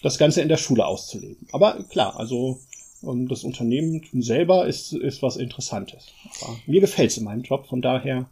das 0.01 0.17
Ganze 0.17 0.41
in 0.41 0.49
der 0.49 0.57
Schule 0.57 0.85
auszuleben. 0.85 1.47
Aber 1.51 1.83
klar, 1.89 2.19
also 2.19 2.59
ähm, 3.03 3.27
das 3.27 3.43
Unternehmen 3.43 4.03
selber 4.13 4.67
ist, 4.67 4.93
ist 4.93 5.21
was 5.21 5.37
Interessantes. 5.37 6.07
Aber 6.41 6.57
mir 6.65 6.81
gefällt 6.81 7.11
es 7.11 7.17
in 7.17 7.23
meinem 7.23 7.43
Job, 7.43 7.67
von 7.67 7.81
daher. 7.81 8.25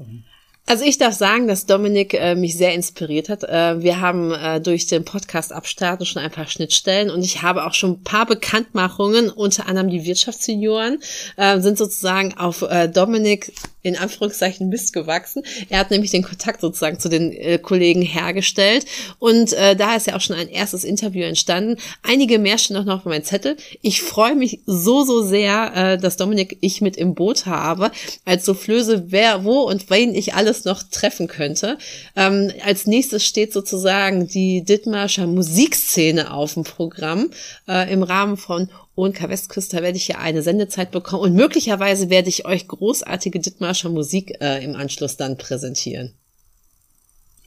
Ähm, 0.00 0.24
also 0.70 0.84
ich 0.84 0.98
darf 0.98 1.14
sagen, 1.14 1.48
dass 1.48 1.66
Dominik 1.66 2.14
äh, 2.14 2.36
mich 2.36 2.56
sehr 2.56 2.74
inspiriert 2.74 3.28
hat. 3.28 3.42
Äh, 3.42 3.82
wir 3.82 4.00
haben 4.00 4.30
äh, 4.30 4.60
durch 4.60 4.86
den 4.86 5.04
Podcast 5.04 5.52
abstarten 5.52 6.06
schon 6.06 6.22
ein 6.22 6.30
paar 6.30 6.46
Schnittstellen 6.46 7.10
und 7.10 7.24
ich 7.24 7.42
habe 7.42 7.66
auch 7.66 7.74
schon 7.74 7.94
ein 7.94 8.04
paar 8.04 8.24
Bekanntmachungen, 8.24 9.30
unter 9.30 9.66
anderem 9.66 9.90
die 9.90 10.04
Wirtschaftssenioren, 10.04 11.00
äh, 11.36 11.58
sind 11.58 11.76
sozusagen 11.76 12.38
auf 12.38 12.62
äh, 12.62 12.88
Dominik 12.88 13.52
in 13.82 13.96
Anführungszeichen 13.96 14.68
Mist 14.68 14.92
gewachsen. 14.92 15.42
Er 15.70 15.80
hat 15.80 15.90
nämlich 15.90 16.10
den 16.12 16.22
Kontakt 16.22 16.60
sozusagen 16.60 17.00
zu 17.00 17.08
den 17.08 17.32
äh, 17.32 17.58
Kollegen 17.58 18.02
hergestellt 18.02 18.84
und 19.18 19.52
da 19.52 19.96
ist 19.96 20.06
ja 20.06 20.16
auch 20.16 20.20
schon 20.20 20.36
ein 20.36 20.48
erstes 20.48 20.84
Interview 20.84 21.24
entstanden. 21.24 21.76
Einige 22.02 22.38
mehr 22.38 22.58
stehen 22.58 22.76
auch 22.76 22.84
noch 22.84 22.98
auf 22.98 23.04
meinem 23.06 23.24
Zettel. 23.24 23.56
Ich 23.82 24.02
freue 24.02 24.36
mich 24.36 24.60
so, 24.66 25.02
so 25.04 25.22
sehr, 25.22 25.96
dass 25.96 26.16
Dominik 26.16 26.58
ich 26.60 26.80
mit 26.80 26.96
im 26.96 27.14
Boot 27.14 27.46
habe, 27.46 27.90
als 28.24 28.44
Soufflöse, 28.44 29.06
wer, 29.08 29.44
wo 29.44 29.60
und 29.62 29.88
wen 29.90 30.14
ich 30.14 30.34
alles 30.34 30.59
noch 30.64 30.82
treffen 30.82 31.28
könnte. 31.28 31.78
Ähm, 32.16 32.52
als 32.64 32.86
nächstes 32.86 33.24
steht 33.24 33.52
sozusagen 33.52 34.26
die 34.26 34.64
Dithmarscher 34.64 35.26
Musikszene 35.26 36.32
auf 36.32 36.54
dem 36.54 36.64
Programm 36.64 37.30
äh, 37.68 37.92
im 37.92 38.02
Rahmen 38.02 38.36
von 38.36 38.70
ONK 38.94 39.28
Westküste 39.28 39.82
werde 39.82 39.96
ich 39.96 40.08
ja 40.08 40.18
eine 40.18 40.42
Sendezeit 40.42 40.90
bekommen 40.90 41.22
und 41.22 41.34
möglicherweise 41.34 42.10
werde 42.10 42.28
ich 42.28 42.44
euch 42.44 42.68
großartige 42.68 43.40
Dithmarscher 43.40 43.88
Musik 43.88 44.40
äh, 44.40 44.62
im 44.62 44.76
Anschluss 44.76 45.16
dann 45.16 45.38
präsentieren. 45.38 46.14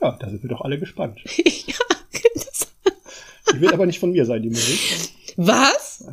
Ja, 0.01 0.17
da 0.19 0.29
sind 0.29 0.43
wir 0.43 0.49
doch 0.49 0.61
alle 0.61 0.79
gespannt. 0.79 1.19
ja, 1.37 1.75
das 2.33 2.67
Die 3.53 3.61
wird 3.61 3.73
aber 3.73 3.85
nicht 3.85 3.99
von 3.99 4.11
mir 4.11 4.25
sein, 4.25 4.41
die 4.41 4.49
Musik. 4.49 4.79
Was? 5.35 6.05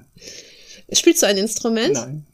Spielst 0.93 1.23
du 1.23 1.27
ein 1.27 1.37
Instrument? 1.37 1.95
Nein. 1.95 2.27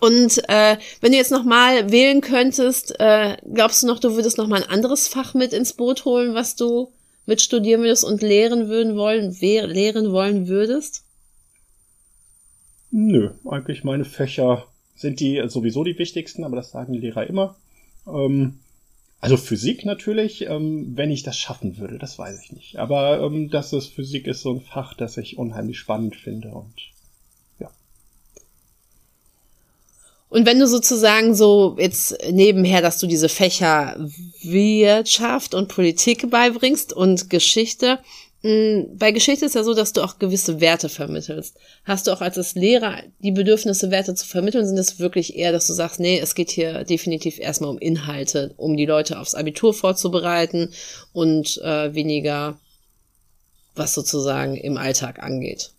Und 0.00 0.42
äh, 0.48 0.78
wenn 1.00 1.12
du 1.12 1.18
jetzt 1.18 1.30
noch 1.30 1.44
mal 1.44 1.92
wählen 1.92 2.20
könntest, 2.20 2.98
äh, 2.98 3.36
glaubst 3.52 3.82
du 3.82 3.86
noch, 3.86 4.00
du 4.00 4.14
würdest 4.16 4.36
noch 4.36 4.48
mal 4.48 4.62
ein 4.62 4.68
anderes 4.68 5.08
Fach 5.08 5.34
mit 5.34 5.52
ins 5.52 5.74
Boot 5.74 6.04
holen, 6.04 6.34
was 6.34 6.56
du 6.56 6.92
mit 7.24 7.40
studieren 7.40 7.82
würdest 7.82 8.04
und 8.04 8.22
lehren 8.22 8.68
würden 8.68 8.96
wollen, 8.96 9.36
lehren 9.40 10.12
wollen 10.12 10.48
würdest? 10.48 11.04
Nö, 12.90 13.30
eigentlich 13.44 13.84
meine 13.84 14.04
Fächer 14.04 14.66
sind 14.94 15.20
die 15.20 15.42
sowieso 15.48 15.84
die 15.84 15.98
wichtigsten, 15.98 16.44
aber 16.44 16.56
das 16.56 16.70
sagen 16.70 16.92
die 16.92 17.00
Lehrer 17.00 17.26
immer. 17.26 17.56
Ähm, 18.06 18.58
also 19.20 19.36
Physik 19.36 19.84
natürlich, 19.84 20.46
ähm, 20.46 20.96
wenn 20.96 21.10
ich 21.10 21.22
das 21.22 21.36
schaffen 21.36 21.78
würde, 21.78 21.98
das 21.98 22.18
weiß 22.18 22.40
ich 22.42 22.52
nicht. 22.52 22.78
Aber 22.78 23.20
ähm, 23.20 23.50
dass 23.50 23.72
es 23.72 23.86
Physik 23.86 24.26
ist 24.26 24.42
so 24.42 24.52
ein 24.52 24.60
Fach, 24.60 24.94
das 24.94 25.16
ich 25.16 25.38
unheimlich 25.38 25.78
spannend 25.78 26.16
finde 26.16 26.48
und 26.50 26.74
Und 30.36 30.44
wenn 30.44 30.60
du 30.60 30.66
sozusagen 30.66 31.34
so 31.34 31.76
jetzt 31.78 32.14
nebenher, 32.30 32.82
dass 32.82 32.98
du 32.98 33.06
diese 33.06 33.30
Fächer 33.30 33.96
Wirtschaft 34.42 35.54
und 35.54 35.68
Politik 35.68 36.30
beibringst 36.30 36.92
und 36.92 37.30
Geschichte, 37.30 38.00
hm, 38.42 38.98
bei 38.98 39.12
Geschichte 39.12 39.46
ist 39.46 39.54
ja 39.54 39.64
so, 39.64 39.72
dass 39.72 39.94
du 39.94 40.02
auch 40.02 40.18
gewisse 40.18 40.60
Werte 40.60 40.90
vermittelst. 40.90 41.56
Hast 41.84 42.06
du 42.06 42.12
auch 42.12 42.20
als 42.20 42.54
Lehrer 42.54 42.98
die 43.20 43.30
Bedürfnisse, 43.30 43.90
Werte 43.90 44.14
zu 44.14 44.26
vermitteln? 44.26 44.66
Sind 44.66 44.76
es 44.76 44.98
wirklich 44.98 45.36
eher, 45.36 45.52
dass 45.52 45.68
du 45.68 45.72
sagst, 45.72 46.00
nee, 46.00 46.18
es 46.18 46.34
geht 46.34 46.50
hier 46.50 46.84
definitiv 46.84 47.38
erstmal 47.38 47.70
um 47.70 47.78
Inhalte, 47.78 48.52
um 48.58 48.76
die 48.76 48.84
Leute 48.84 49.18
aufs 49.18 49.34
Abitur 49.34 49.72
vorzubereiten 49.72 50.70
und 51.14 51.56
äh, 51.64 51.94
weniger, 51.94 52.60
was 53.74 53.94
sozusagen 53.94 54.54
im 54.54 54.76
Alltag 54.76 55.22
angeht? 55.22 55.70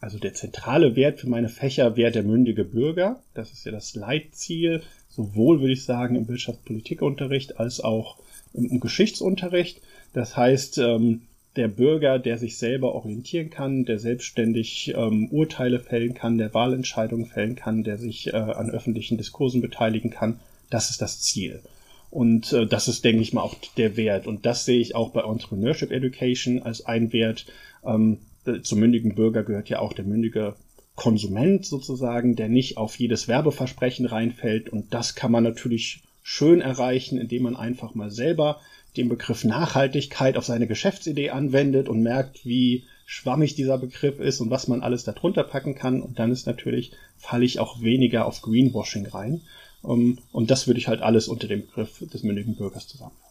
Also 0.00 0.18
der 0.18 0.34
zentrale 0.34 0.94
Wert 0.94 1.20
für 1.20 1.28
meine 1.28 1.48
Fächer 1.48 1.96
wäre 1.96 2.12
der 2.12 2.22
mündige 2.22 2.64
Bürger. 2.64 3.20
Das 3.34 3.52
ist 3.52 3.64
ja 3.64 3.72
das 3.72 3.94
Leitziel, 3.94 4.82
sowohl 5.08 5.60
würde 5.60 5.72
ich 5.72 5.84
sagen 5.84 6.14
im 6.14 6.28
Wirtschaftspolitikunterricht 6.28 7.58
als 7.58 7.80
auch 7.80 8.18
im, 8.54 8.80
Geschichtsunterricht. 8.80 9.80
Das 10.12 10.36
heißt, 10.36 10.78
ähm, 10.78 11.22
der 11.56 11.68
Bürger, 11.68 12.20
der 12.20 12.38
sich 12.38 12.58
selber 12.58 12.94
orientieren 12.94 13.50
kann, 13.50 13.84
der 13.84 13.98
selbstständig 13.98 14.94
ähm, 14.96 15.28
Urteile 15.30 15.80
fällen 15.80 16.14
kann, 16.14 16.38
der 16.38 16.54
Wahlentscheidungen 16.54 17.26
fällen 17.26 17.56
kann, 17.56 17.82
der 17.82 17.98
sich 17.98 18.28
äh, 18.28 18.36
an 18.36 18.70
öffentlichen 18.70 19.18
Diskursen 19.18 19.60
beteiligen 19.60 20.10
kann, 20.10 20.38
das 20.70 20.90
ist 20.90 21.02
das 21.02 21.20
Ziel. 21.20 21.60
Und 22.10 22.52
äh, 22.52 22.66
das 22.66 22.86
ist, 22.86 23.04
denke 23.04 23.22
ich 23.22 23.32
mal, 23.32 23.42
auch 23.42 23.56
der 23.76 23.96
Wert. 23.96 24.28
Und 24.28 24.46
das 24.46 24.64
sehe 24.64 24.80
ich 24.80 24.94
auch 24.94 25.10
bei 25.10 25.22
Entrepreneurship 25.22 25.90
Education 25.90 26.62
als 26.62 26.86
ein 26.86 27.12
Wert, 27.12 27.46
ähm, 27.84 28.18
zum 28.62 28.80
mündigen 28.80 29.14
Bürger 29.14 29.42
gehört 29.42 29.68
ja 29.68 29.78
auch 29.78 29.92
der 29.92 30.04
mündige 30.04 30.54
Konsument 30.94 31.64
sozusagen, 31.64 32.34
der 32.34 32.48
nicht 32.48 32.76
auf 32.76 32.98
jedes 32.98 33.28
Werbeversprechen 33.28 34.06
reinfällt. 34.06 34.68
Und 34.68 34.92
das 34.92 35.14
kann 35.14 35.30
man 35.30 35.44
natürlich 35.44 36.02
schön 36.22 36.60
erreichen, 36.60 37.18
indem 37.18 37.44
man 37.44 37.56
einfach 37.56 37.94
mal 37.94 38.10
selber 38.10 38.60
den 38.96 39.08
Begriff 39.08 39.44
Nachhaltigkeit 39.44 40.36
auf 40.36 40.44
seine 40.44 40.66
Geschäftsidee 40.66 41.30
anwendet 41.30 41.88
und 41.88 42.02
merkt, 42.02 42.44
wie 42.44 42.84
schwammig 43.06 43.54
dieser 43.54 43.78
Begriff 43.78 44.18
ist 44.18 44.40
und 44.40 44.50
was 44.50 44.68
man 44.68 44.82
alles 44.82 45.04
darunter 45.04 45.44
packen 45.44 45.74
kann. 45.74 46.02
Und 46.02 46.18
dann 46.18 46.32
ist 46.32 46.46
natürlich, 46.46 46.92
falle 47.16 47.44
ich 47.44 47.60
auch 47.60 47.80
weniger 47.80 48.26
auf 48.26 48.42
Greenwashing 48.42 49.06
rein. 49.06 49.40
Um, 49.80 50.18
und 50.32 50.50
das 50.50 50.66
würde 50.66 50.80
ich 50.80 50.88
halt 50.88 51.00
alles 51.00 51.28
unter 51.28 51.46
dem 51.46 51.60
Begriff 51.60 52.02
des 52.12 52.24
mündigen 52.24 52.56
Bürgers 52.56 52.88
zusammenfassen. 52.88 53.27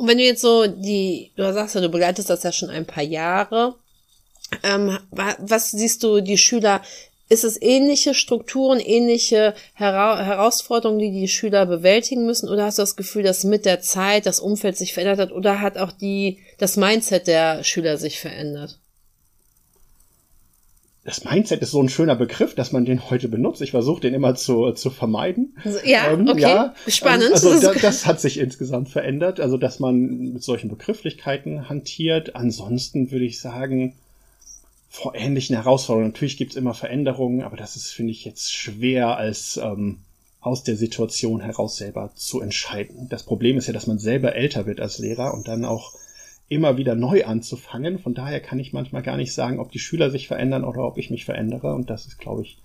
Und 0.00 0.08
wenn 0.08 0.16
du 0.16 0.24
jetzt 0.24 0.40
so 0.40 0.66
die, 0.66 1.30
du 1.36 1.52
sagst 1.52 1.74
ja, 1.74 1.82
du 1.82 1.90
begleitest 1.90 2.30
das 2.30 2.42
ja 2.42 2.52
schon 2.52 2.70
ein 2.70 2.86
paar 2.86 3.02
Jahre. 3.02 3.74
Ähm, 4.62 4.98
was 5.10 5.72
siehst 5.72 6.02
du 6.02 6.22
die 6.22 6.38
Schüler? 6.38 6.80
Ist 7.28 7.44
es 7.44 7.60
ähnliche 7.60 8.14
Strukturen, 8.14 8.80
ähnliche 8.80 9.54
Hera 9.74 10.24
Herausforderungen, 10.24 11.00
die 11.00 11.10
die 11.10 11.28
Schüler 11.28 11.66
bewältigen 11.66 12.24
müssen? 12.24 12.48
Oder 12.48 12.64
hast 12.64 12.78
du 12.78 12.82
das 12.82 12.96
Gefühl, 12.96 13.24
dass 13.24 13.44
mit 13.44 13.66
der 13.66 13.82
Zeit 13.82 14.24
das 14.24 14.40
Umfeld 14.40 14.78
sich 14.78 14.94
verändert 14.94 15.18
hat? 15.18 15.32
Oder 15.32 15.60
hat 15.60 15.76
auch 15.76 15.92
die, 15.92 16.38
das 16.56 16.78
Mindset 16.78 17.26
der 17.26 17.62
Schüler 17.62 17.98
sich 17.98 18.20
verändert? 18.20 18.79
Das 21.10 21.24
Mindset 21.24 21.60
ist 21.60 21.72
so 21.72 21.82
ein 21.82 21.88
schöner 21.88 22.14
Begriff, 22.14 22.54
dass 22.54 22.70
man 22.70 22.84
den 22.84 23.10
heute 23.10 23.26
benutzt. 23.28 23.60
Ich 23.62 23.72
versuche 23.72 24.00
den 24.00 24.14
immer 24.14 24.36
zu, 24.36 24.70
zu 24.70 24.90
vermeiden. 24.90 25.56
Ja, 25.84 26.12
ähm, 26.12 26.28
okay. 26.28 26.40
Ja, 26.40 26.74
Spannend. 26.86 27.32
Also 27.32 27.60
da, 27.60 27.72
das 27.72 28.06
hat 28.06 28.20
sich 28.20 28.38
insgesamt 28.38 28.90
verändert. 28.90 29.40
Also, 29.40 29.56
dass 29.56 29.80
man 29.80 30.32
mit 30.32 30.44
solchen 30.44 30.70
Begrifflichkeiten 30.70 31.68
hantiert. 31.68 32.36
Ansonsten 32.36 33.10
würde 33.10 33.24
ich 33.24 33.40
sagen, 33.40 33.94
vor 34.88 35.16
ähnlichen 35.16 35.56
Herausforderungen. 35.56 36.12
Natürlich 36.12 36.36
gibt 36.36 36.52
es 36.52 36.56
immer 36.56 36.74
Veränderungen, 36.74 37.42
aber 37.42 37.56
das 37.56 37.74
ist, 37.74 37.88
finde 37.88 38.12
ich, 38.12 38.24
jetzt 38.24 38.52
schwer 38.52 39.16
als 39.16 39.56
ähm, 39.56 39.98
aus 40.40 40.62
der 40.62 40.76
Situation 40.76 41.40
heraus 41.40 41.76
selber 41.76 42.12
zu 42.14 42.40
entscheiden. 42.40 43.08
Das 43.08 43.24
Problem 43.24 43.58
ist 43.58 43.66
ja, 43.66 43.72
dass 43.72 43.88
man 43.88 43.98
selber 43.98 44.36
älter 44.36 44.66
wird 44.66 44.78
als 44.78 44.98
Lehrer 44.98 45.34
und 45.34 45.48
dann 45.48 45.64
auch 45.64 45.92
immer 46.50 46.76
wieder 46.76 46.96
neu 46.96 47.24
anzufangen. 47.24 48.00
Von 48.00 48.12
daher 48.12 48.40
kann 48.40 48.58
ich 48.58 48.72
manchmal 48.72 49.02
gar 49.02 49.16
nicht 49.16 49.32
sagen, 49.32 49.60
ob 49.60 49.70
die 49.70 49.78
Schüler 49.78 50.10
sich 50.10 50.26
verändern 50.26 50.64
oder 50.64 50.84
ob 50.84 50.98
ich 50.98 51.08
mich 51.08 51.24
verändere. 51.24 51.72
Und 51.74 51.88
das 51.88 52.06
ist, 52.06 52.18
glaube 52.18 52.42
ich, 52.42 52.58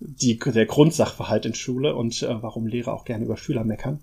die, 0.00 0.36
der 0.36 0.66
Grundsachverhalt 0.66 1.46
in 1.46 1.54
Schule 1.54 1.94
und 1.94 2.22
äh, 2.22 2.42
warum 2.42 2.66
Lehrer 2.66 2.92
auch 2.92 3.04
gerne 3.04 3.24
über 3.24 3.36
Schüler 3.36 3.64
meckern. 3.64 4.00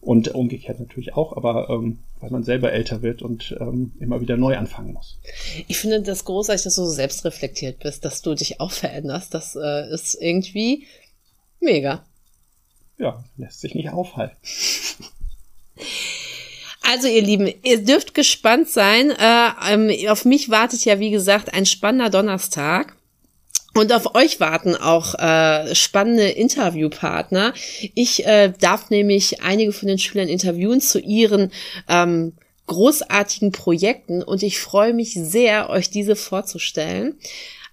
Und 0.00 0.34
umgekehrt 0.34 0.80
natürlich 0.80 1.14
auch, 1.14 1.34
aber 1.34 1.70
ähm, 1.70 2.00
weil 2.20 2.30
man 2.30 2.42
selber 2.42 2.72
älter 2.72 3.00
wird 3.00 3.22
und 3.22 3.56
ähm, 3.58 3.92
immer 4.00 4.20
wieder 4.20 4.36
neu 4.36 4.58
anfangen 4.58 4.92
muss. 4.92 5.18
Ich 5.66 5.78
finde 5.78 6.02
das 6.02 6.26
großartig, 6.26 6.64
dass 6.64 6.74
du 6.74 6.84
so 6.84 6.90
selbstreflektiert 6.90 7.78
bist, 7.78 8.04
dass 8.04 8.20
du 8.20 8.34
dich 8.34 8.60
auch 8.60 8.72
veränderst. 8.72 9.32
Das 9.32 9.56
äh, 9.56 9.90
ist 9.90 10.14
irgendwie 10.20 10.86
mega. 11.60 12.04
Ja, 12.98 13.24
lässt 13.38 13.60
sich 13.60 13.74
nicht 13.74 13.90
aufhalten. 13.90 14.36
Also 16.90 17.08
ihr 17.08 17.22
Lieben, 17.22 17.52
ihr 17.62 17.82
dürft 17.82 18.14
gespannt 18.14 18.68
sein. 18.68 19.10
Äh, 19.10 19.48
ähm, 19.70 19.90
auf 20.08 20.24
mich 20.24 20.50
wartet 20.50 20.84
ja, 20.84 20.98
wie 20.98 21.10
gesagt, 21.10 21.54
ein 21.54 21.66
spannender 21.66 22.10
Donnerstag. 22.10 22.96
Und 23.74 23.92
auf 23.92 24.14
euch 24.14 24.38
warten 24.38 24.76
auch 24.76 25.14
äh, 25.16 25.74
spannende 25.74 26.28
Interviewpartner. 26.28 27.52
Ich 27.94 28.24
äh, 28.24 28.52
darf 28.60 28.90
nämlich 28.90 29.42
einige 29.42 29.72
von 29.72 29.88
den 29.88 29.98
Schülern 29.98 30.28
interviewen 30.28 30.80
zu 30.80 31.00
ihren 31.00 31.50
ähm, 31.88 32.34
großartigen 32.66 33.52
Projekten 33.52 34.22
und 34.22 34.42
ich 34.42 34.60
freue 34.60 34.94
mich 34.94 35.14
sehr, 35.14 35.70
euch 35.70 35.90
diese 35.90 36.16
vorzustellen. 36.16 37.18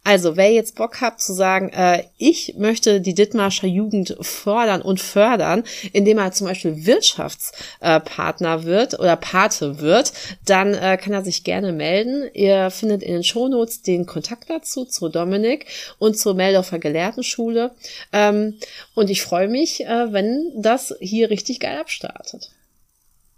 Also, 0.03 0.35
wer 0.35 0.51
jetzt 0.51 0.75
Bock 0.75 0.99
hat 0.99 1.21
zu 1.21 1.31
sagen, 1.31 1.69
äh, 1.69 2.05
ich 2.17 2.55
möchte 2.57 3.01
die 3.01 3.13
Dithmarscher 3.13 3.67
Jugend 3.67 4.17
fordern 4.19 4.81
und 4.81 4.99
fördern, 4.99 5.63
indem 5.93 6.17
er 6.17 6.31
zum 6.31 6.47
Beispiel 6.47 6.87
Wirtschaftspartner 6.87 8.55
äh, 8.55 8.63
wird 8.63 8.99
oder 8.99 9.15
Pate 9.15 9.79
wird, 9.79 10.11
dann 10.43 10.73
äh, 10.73 10.97
kann 10.97 11.13
er 11.13 11.23
sich 11.23 11.43
gerne 11.43 11.71
melden. 11.71 12.27
Ihr 12.33 12.71
findet 12.71 13.03
in 13.03 13.13
den 13.13 13.23
Shownotes 13.23 13.83
den 13.83 14.07
Kontakt 14.07 14.49
dazu, 14.49 14.85
zu 14.85 15.07
Dominik 15.07 15.67
und 15.99 16.17
zur 16.17 16.33
Meldorfer 16.33 16.79
Gelehrtenschule. 16.79 17.71
Ähm, 18.11 18.57
und 18.95 19.11
ich 19.11 19.21
freue 19.21 19.49
mich, 19.49 19.85
äh, 19.85 20.11
wenn 20.11 20.51
das 20.55 20.95
hier 20.99 21.29
richtig 21.29 21.59
geil 21.59 21.77
abstartet. 21.77 22.49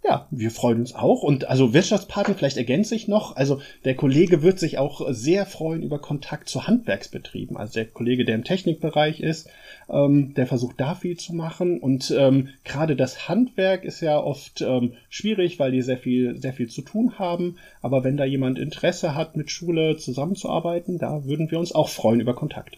Ja, 0.06 0.28
wir 0.30 0.50
freuen 0.50 0.80
uns 0.80 0.94
auch. 0.94 1.22
Und 1.22 1.48
also 1.48 1.72
Wirtschaftspartner, 1.72 2.34
vielleicht 2.34 2.58
ergänze 2.58 2.94
ich 2.94 3.08
noch, 3.08 3.36
also 3.36 3.62
der 3.86 3.94
Kollege 3.94 4.42
wird 4.42 4.58
sich 4.58 4.76
auch 4.76 5.00
sehr 5.08 5.46
freuen 5.46 5.82
über 5.82 5.98
Kontakt 5.98 6.50
zu 6.50 6.66
Handwerksbetrieben. 6.66 7.56
Also 7.56 7.72
der 7.74 7.86
Kollege, 7.86 8.26
der 8.26 8.34
im 8.34 8.44
Technikbereich 8.44 9.20
ist, 9.20 9.48
ähm, 9.88 10.34
der 10.34 10.46
versucht 10.46 10.78
da 10.78 10.94
viel 10.94 11.16
zu 11.16 11.32
machen. 11.32 11.80
Und 11.80 12.14
ähm, 12.14 12.50
gerade 12.64 12.96
das 12.96 13.30
Handwerk 13.30 13.84
ist 13.84 14.02
ja 14.02 14.18
oft 14.18 14.60
ähm, 14.60 14.92
schwierig, 15.08 15.58
weil 15.58 15.72
die 15.72 15.80
sehr 15.80 15.98
viel, 15.98 16.38
sehr 16.38 16.52
viel 16.52 16.68
zu 16.68 16.82
tun 16.82 17.18
haben. 17.18 17.56
Aber 17.80 18.04
wenn 18.04 18.18
da 18.18 18.26
jemand 18.26 18.58
Interesse 18.58 19.14
hat, 19.14 19.36
mit 19.36 19.50
Schule 19.50 19.96
zusammenzuarbeiten, 19.96 20.98
da 20.98 21.24
würden 21.24 21.50
wir 21.50 21.58
uns 21.58 21.74
auch 21.74 21.88
freuen 21.88 22.20
über 22.20 22.34
Kontakt. 22.34 22.76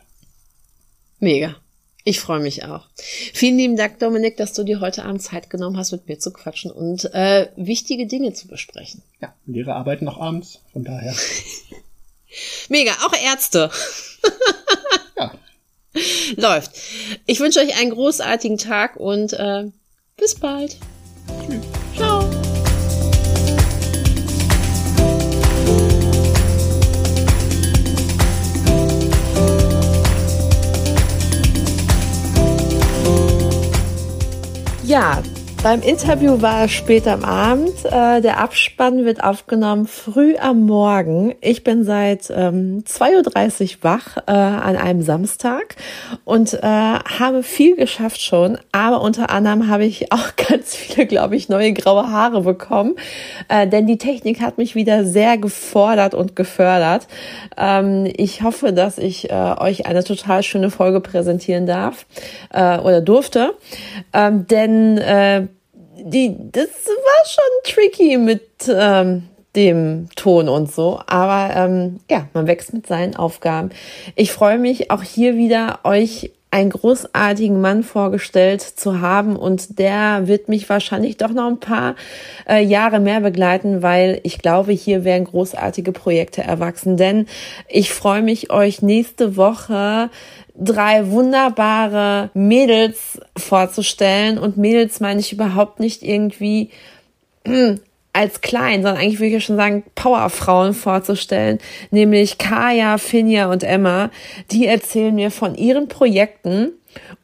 Mega. 1.19 1.57
Ich 2.09 2.21
freue 2.21 2.39
mich 2.39 2.65
auch. 2.65 2.87
Vielen 3.35 3.59
lieben 3.59 3.77
Dank, 3.77 3.99
Dominik, 3.99 4.37
dass 4.37 4.53
du 4.53 4.63
dir 4.63 4.79
heute 4.79 5.05
Abend 5.05 5.23
Zeit 5.23 5.51
genommen 5.51 5.77
hast, 5.77 5.91
mit 5.91 6.07
mir 6.07 6.21
zu 6.21 6.33
quatschen 6.33 6.71
und 6.71 7.13
äh, 7.13 7.49
wichtige 7.57 8.07
Dinge 8.07 8.33
zu 8.33 8.47
besprechen. 8.47 9.03
Ja, 9.21 9.35
Lehrer 9.45 9.75
arbeiten 9.75 10.05
noch 10.05 10.21
abends, 10.21 10.61
von 10.73 10.85
daher. 10.85 11.17
Mega, 12.69 12.93
auch 13.05 13.13
Ärzte. 13.13 13.73
ja. 15.17 15.35
Läuft. 16.37 16.71
Ich 17.27 17.41
wünsche 17.41 17.59
euch 17.59 17.77
einen 17.77 17.91
großartigen 17.91 18.59
Tag 18.59 18.95
und 18.95 19.33
äh, 19.33 19.65
bis 20.17 20.37
bald. 20.37 20.77
Tschüss. 21.45 21.76
Ja, 34.87 35.21
beim 35.63 35.83
Interview 35.83 36.41
war 36.43 36.65
es 36.65 36.73
spät 36.73 37.07
am 37.07 37.25
Abend. 37.25 37.85
Äh, 37.85 38.21
der 38.21 38.39
Abspann 38.39 39.05
wird 39.05 39.23
aufgenommen 39.23 39.87
früh 39.87 40.37
am 40.37 40.67
Morgen. 40.67 41.35
Ich 41.41 41.65
bin 41.65 41.85
seit 41.85 42.31
ähm, 42.31 42.85
2.30 42.87 43.63
Uhr 43.63 43.77
wach 43.83 44.17
äh, 44.27 44.31
an 44.31 44.77
einem 44.77 45.03
Samstag 45.03 45.77
und 46.25 46.55
äh, 46.55 46.61
habe 46.63 47.43
viel 47.43 47.77
geschafft 47.77 48.21
schon. 48.21 48.59
Aber 48.73 49.01
unter 49.01 49.31
anderem 49.31 49.69
habe 49.69 49.85
ich 49.85 50.13
auch 50.13 50.37
ganz 50.37 50.75
viele, 50.75 51.07
glaube 51.07 51.37
ich, 51.37 51.49
neue 51.49 51.73
graue 51.73 52.11
Haare 52.11 52.43
bekommen. 52.43 52.95
Äh, 53.49 53.67
denn 53.67 53.87
die 53.87 53.99
Technik 53.99 54.41
hat 54.41 54.59
mich 54.59 54.75
wieder 54.75 55.05
sehr 55.05 55.37
gefordert 55.39 56.15
und 56.15 56.37
gefördert. 56.37 57.09
Ähm, 57.57 58.09
ich 58.17 58.43
hoffe, 58.43 58.73
dass 58.73 58.99
ich 58.99 59.31
äh, 59.31 59.55
euch 59.59 59.87
eine 59.87 60.05
total 60.05 60.43
schöne 60.43 60.71
Folge 60.71 61.01
präsentieren 61.01 61.67
darf 61.67 62.07
äh, 62.53 62.79
oder 62.79 63.01
durfte. 63.01 63.55
Ähm, 64.13 64.47
denn 64.47 64.99
die, 66.11 66.37
das 66.53 66.69
war 66.87 67.27
schon 67.27 67.75
tricky 67.75 68.17
mit 68.17 68.43
ähm, 68.69 69.25
dem 69.57 70.09
Ton 70.15 70.49
und 70.49 70.71
so. 70.71 71.01
Aber 71.07 71.55
ähm, 71.57 72.01
ja, 72.11 72.29
man 72.33 72.47
wächst 72.47 72.73
mit 72.73 72.87
seinen 72.87 73.17
Aufgaben. 73.17 73.71
Ich 74.15 74.33
freue 74.33 74.59
mich 74.59 74.91
auch 74.91 75.03
hier 75.03 75.37
wieder, 75.37 75.81
euch 75.85 76.31
einen 76.51 76.71
großartigen 76.71 77.61
Mann 77.61 77.83
vorgestellt 77.83 78.63
zu 78.63 79.01
haben 79.01 79.37
und 79.37 79.79
der 79.79 80.27
wird 80.27 80.49
mich 80.49 80.69
wahrscheinlich 80.69 81.17
doch 81.17 81.31
noch 81.31 81.49
ein 81.49 81.61
paar 81.61 81.97
äh, 82.49 82.63
Jahre 82.63 83.01
mehr 83.01 83.21
begleiten, 83.21 83.83
weil 83.83 84.21
ich 84.23 84.39
glaube, 84.39 84.73
hier 84.73 85.05
werden 85.05 85.25
großartige 85.25 85.93
Projekte 85.93 86.43
erwachsen. 86.43 86.97
Denn 86.97 87.27
ich 87.69 87.93
freue 87.93 88.23
mich, 88.23 88.51
euch 88.51 88.81
nächste 88.81 89.37
Woche 89.37 90.09
drei 90.59 91.11
wunderbare 91.11 92.31
Mädels 92.35 93.21
vorzustellen. 93.37 94.39
Und 94.39 94.57
Mädels 94.57 95.01
meine 95.01 95.21
ich 95.21 95.33
überhaupt 95.33 95.81
nicht 95.81 96.03
irgendwie 96.03 96.71
als 98.17 98.41
klein, 98.41 98.83
sondern 98.83 98.97
eigentlich 98.97 99.19
würde 99.19 99.27
ich 99.27 99.33
ja 99.35 99.41
schon 99.41 99.57
sagen, 99.57 99.85
Powerfrauen 99.95 100.73
vorzustellen, 100.73 101.59
nämlich 101.91 102.39
Kaya, 102.39 102.97
Finja 102.97 103.51
und 103.53 103.63
Emma. 103.63 104.11
Die 104.51 104.67
erzählen 104.67 105.15
mir 105.15 105.31
von 105.31 105.55
ihren 105.55 105.89
Projekten 105.89 106.73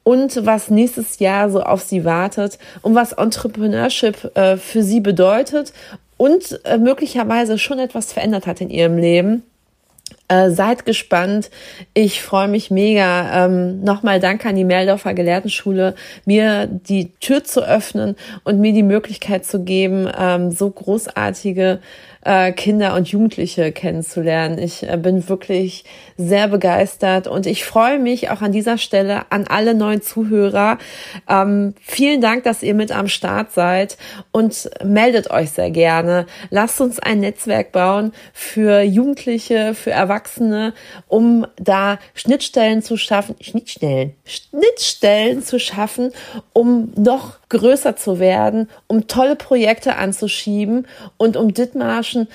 und 0.03 0.45
was 0.45 0.69
nächstes 0.69 1.19
Jahr 1.19 1.49
so 1.49 1.63
auf 1.63 1.81
sie 1.81 2.05
wartet 2.05 2.59
und 2.83 2.95
was 2.95 3.15
Entrepreneurship 3.15 4.37
äh, 4.37 4.59
für 4.59 4.83
sie 4.83 5.01
bedeutet 5.01 5.73
und 6.19 6.61
äh, 6.65 6.77
möglicherweise 6.77 7.59
schon 7.59 7.79
etwas 7.79 8.13
verändert 8.13 8.47
hat 8.47 8.61
in 8.61 8.69
ihrem 8.69 8.99
Leben. 8.99 9.45
Äh, 10.29 10.51
seid 10.51 10.87
gespannt. 10.87 11.51
Ich 11.94 12.22
freue 12.22 12.48
mich 12.48 12.70
mega. 12.70 13.46
Ähm, 13.46 13.83
Nochmal 13.83 14.20
danke 14.20 14.48
an 14.48 14.57
die 14.57 14.64
Meldorfer 14.64 15.14
Gelehrtenschule, 15.14 15.94
mir 16.25 16.66
die 16.66 17.12
Tür 17.20 17.44
zu 17.44 17.62
öffnen 17.62 18.16
und 18.44 18.61
mir 18.61 18.72
die 18.72 18.83
Möglichkeit 18.83 19.44
zu 19.44 19.62
geben, 19.62 20.09
ähm, 20.18 20.51
so 20.51 20.70
großartige 20.70 21.81
äh, 22.25 22.53
Kinder 22.53 22.95
und 22.95 23.09
Jugendliche 23.09 23.73
kennenzulernen. 23.73 24.59
Ich 24.59 24.89
äh, 24.89 24.97
bin 24.97 25.29
wirklich 25.29 25.85
sehr 26.17 26.49
begeistert 26.49 27.27
und 27.27 27.47
ich 27.47 27.65
freue 27.65 27.99
mich 27.99 28.31
auch 28.31 28.43
an 28.43 28.53
dieser 28.53 28.79
Stelle 28.79 29.31
an 29.31 29.47
alle 29.49 29.75
neuen 29.75 30.03
Zuhörer. 30.03 30.79
Ähm, 31.29 31.75
vielen 31.81 32.21
Dank, 32.21 32.45
dass 32.45 32.63
ihr 32.63 32.75
mit 32.75 32.93
am 32.93 33.09
Start 33.09 33.53
seid 33.53 33.97
und 34.31 34.71
meldet 34.85 35.31
euch 35.31 35.51
sehr 35.51 35.71
gerne. 35.71 36.27
Lasst 36.51 36.81
uns 36.81 36.99
ein 36.99 37.21
Netzwerk 37.21 37.73
bauen 37.73 38.13
für 38.33 38.83
Jugendliche, 38.83 39.75
für 39.75 39.91
Erwachsene, 39.91 40.75
um 41.09 41.47
da 41.57 41.99
Schnittstellen 42.15 42.83
zu 42.83 42.97
schaffen, 42.97 43.37
Schnittstellen, 43.41 44.15
Schnittstellen 44.25 45.43
zu 45.43 45.59
schaffen, 45.59 46.13
um 46.53 46.93
noch 46.97 47.42
größer 47.53 47.95
zu 47.97 48.19
werden, 48.19 48.69
um 48.88 49.07
tolle 49.07 49.37
Projekte 49.37 49.97
anzuschieben 49.97 50.88
und 51.19 51.37
um 51.37 51.55
Dithmarschen 51.55 52.29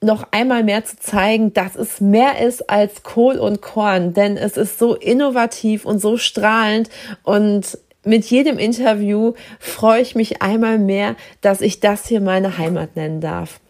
noch 0.00 0.26
einmal 0.32 0.64
mehr 0.64 0.84
zu 0.84 0.98
zeigen, 0.98 1.54
dass 1.54 1.76
es 1.76 2.00
mehr 2.00 2.44
ist 2.44 2.68
als 2.68 3.02
Kohl 3.04 3.36
und 3.38 3.62
Korn, 3.62 4.12
denn 4.12 4.36
es 4.36 4.58
ist 4.58 4.78
so 4.78 4.94
innovativ 4.94 5.86
und 5.86 6.00
so 6.00 6.18
strahlend 6.18 6.90
und 7.22 7.78
mit 8.04 8.26
jedem 8.26 8.58
Interview 8.58 9.32
freue 9.58 10.02
ich 10.02 10.14
mich 10.14 10.42
einmal 10.42 10.78
mehr, 10.78 11.16
dass 11.40 11.62
ich 11.62 11.80
das 11.80 12.06
hier 12.06 12.20
meine 12.20 12.58
Heimat 12.58 12.96
nennen 12.96 13.22
darf. 13.22 13.60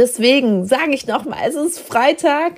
Deswegen 0.00 0.64
sage 0.64 0.94
ich 0.94 1.06
nochmal, 1.06 1.40
es 1.46 1.54
ist 1.54 1.78
Freitag, 1.78 2.54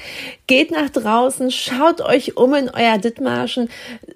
geht 0.46 0.70
nach 0.70 0.90
draußen, 0.90 1.50
schaut 1.50 2.00
euch 2.00 2.36
um 2.36 2.54
in 2.54 2.70
euer 2.70 2.98
Dithmarschen. 2.98 3.68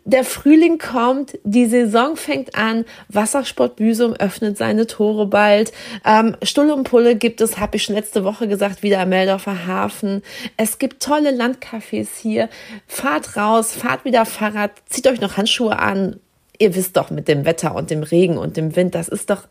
Der 0.04 0.22
Frühling 0.22 0.78
kommt, 0.78 1.36
die 1.42 1.66
Saison 1.66 2.14
fängt 2.14 2.54
an, 2.54 2.84
Wassersport 3.08 3.74
Büsum 3.74 4.12
öffnet 4.12 4.56
seine 4.56 4.86
Tore 4.86 5.26
bald. 5.26 5.72
Ähm, 6.04 6.36
Stulle 6.44 6.72
und 6.72 6.84
Pulle 6.84 7.16
gibt 7.16 7.40
es, 7.40 7.58
habe 7.58 7.78
ich 7.78 7.82
schon 7.82 7.96
letzte 7.96 8.22
Woche 8.22 8.46
gesagt, 8.46 8.84
wieder 8.84 9.00
am 9.00 9.08
Meldorfer 9.08 9.66
Hafen. 9.66 10.22
Es 10.56 10.78
gibt 10.78 11.02
tolle 11.02 11.30
Landcafés 11.30 12.10
hier. 12.22 12.48
Fahrt 12.86 13.36
raus, 13.36 13.72
fahrt 13.72 14.04
wieder 14.04 14.24
Fahrrad, 14.24 14.70
zieht 14.88 15.08
euch 15.08 15.20
noch 15.20 15.36
Handschuhe 15.36 15.76
an, 15.76 16.20
ihr 16.60 16.76
wisst 16.76 16.96
doch 16.96 17.10
mit 17.10 17.26
dem 17.26 17.44
Wetter 17.44 17.74
und 17.74 17.90
dem 17.90 18.04
Regen 18.04 18.38
und 18.38 18.56
dem 18.56 18.76
Wind, 18.76 18.94
das 18.94 19.08
ist 19.08 19.30
doch 19.30 19.48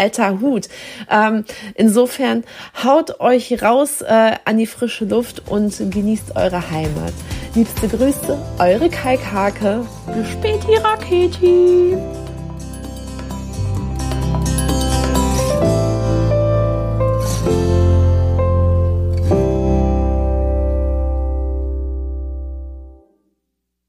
alter 0.00 0.40
Hut. 0.40 0.68
Ähm, 1.10 1.44
insofern 1.74 2.44
haut 2.82 3.20
euch 3.20 3.62
raus 3.62 4.00
äh, 4.00 4.32
an 4.44 4.58
die 4.58 4.66
frische 4.66 5.04
Luft 5.04 5.42
und 5.48 5.76
genießt 5.90 6.36
eure 6.36 6.70
Heimat. 6.70 7.12
Liebste 7.54 7.88
Grüße, 7.88 8.38
eure 8.58 8.88
Kai 8.88 9.16
Kake. 9.16 9.84
Bis 10.14 10.30
späti, 10.30 10.76
Raketi. 10.76 11.96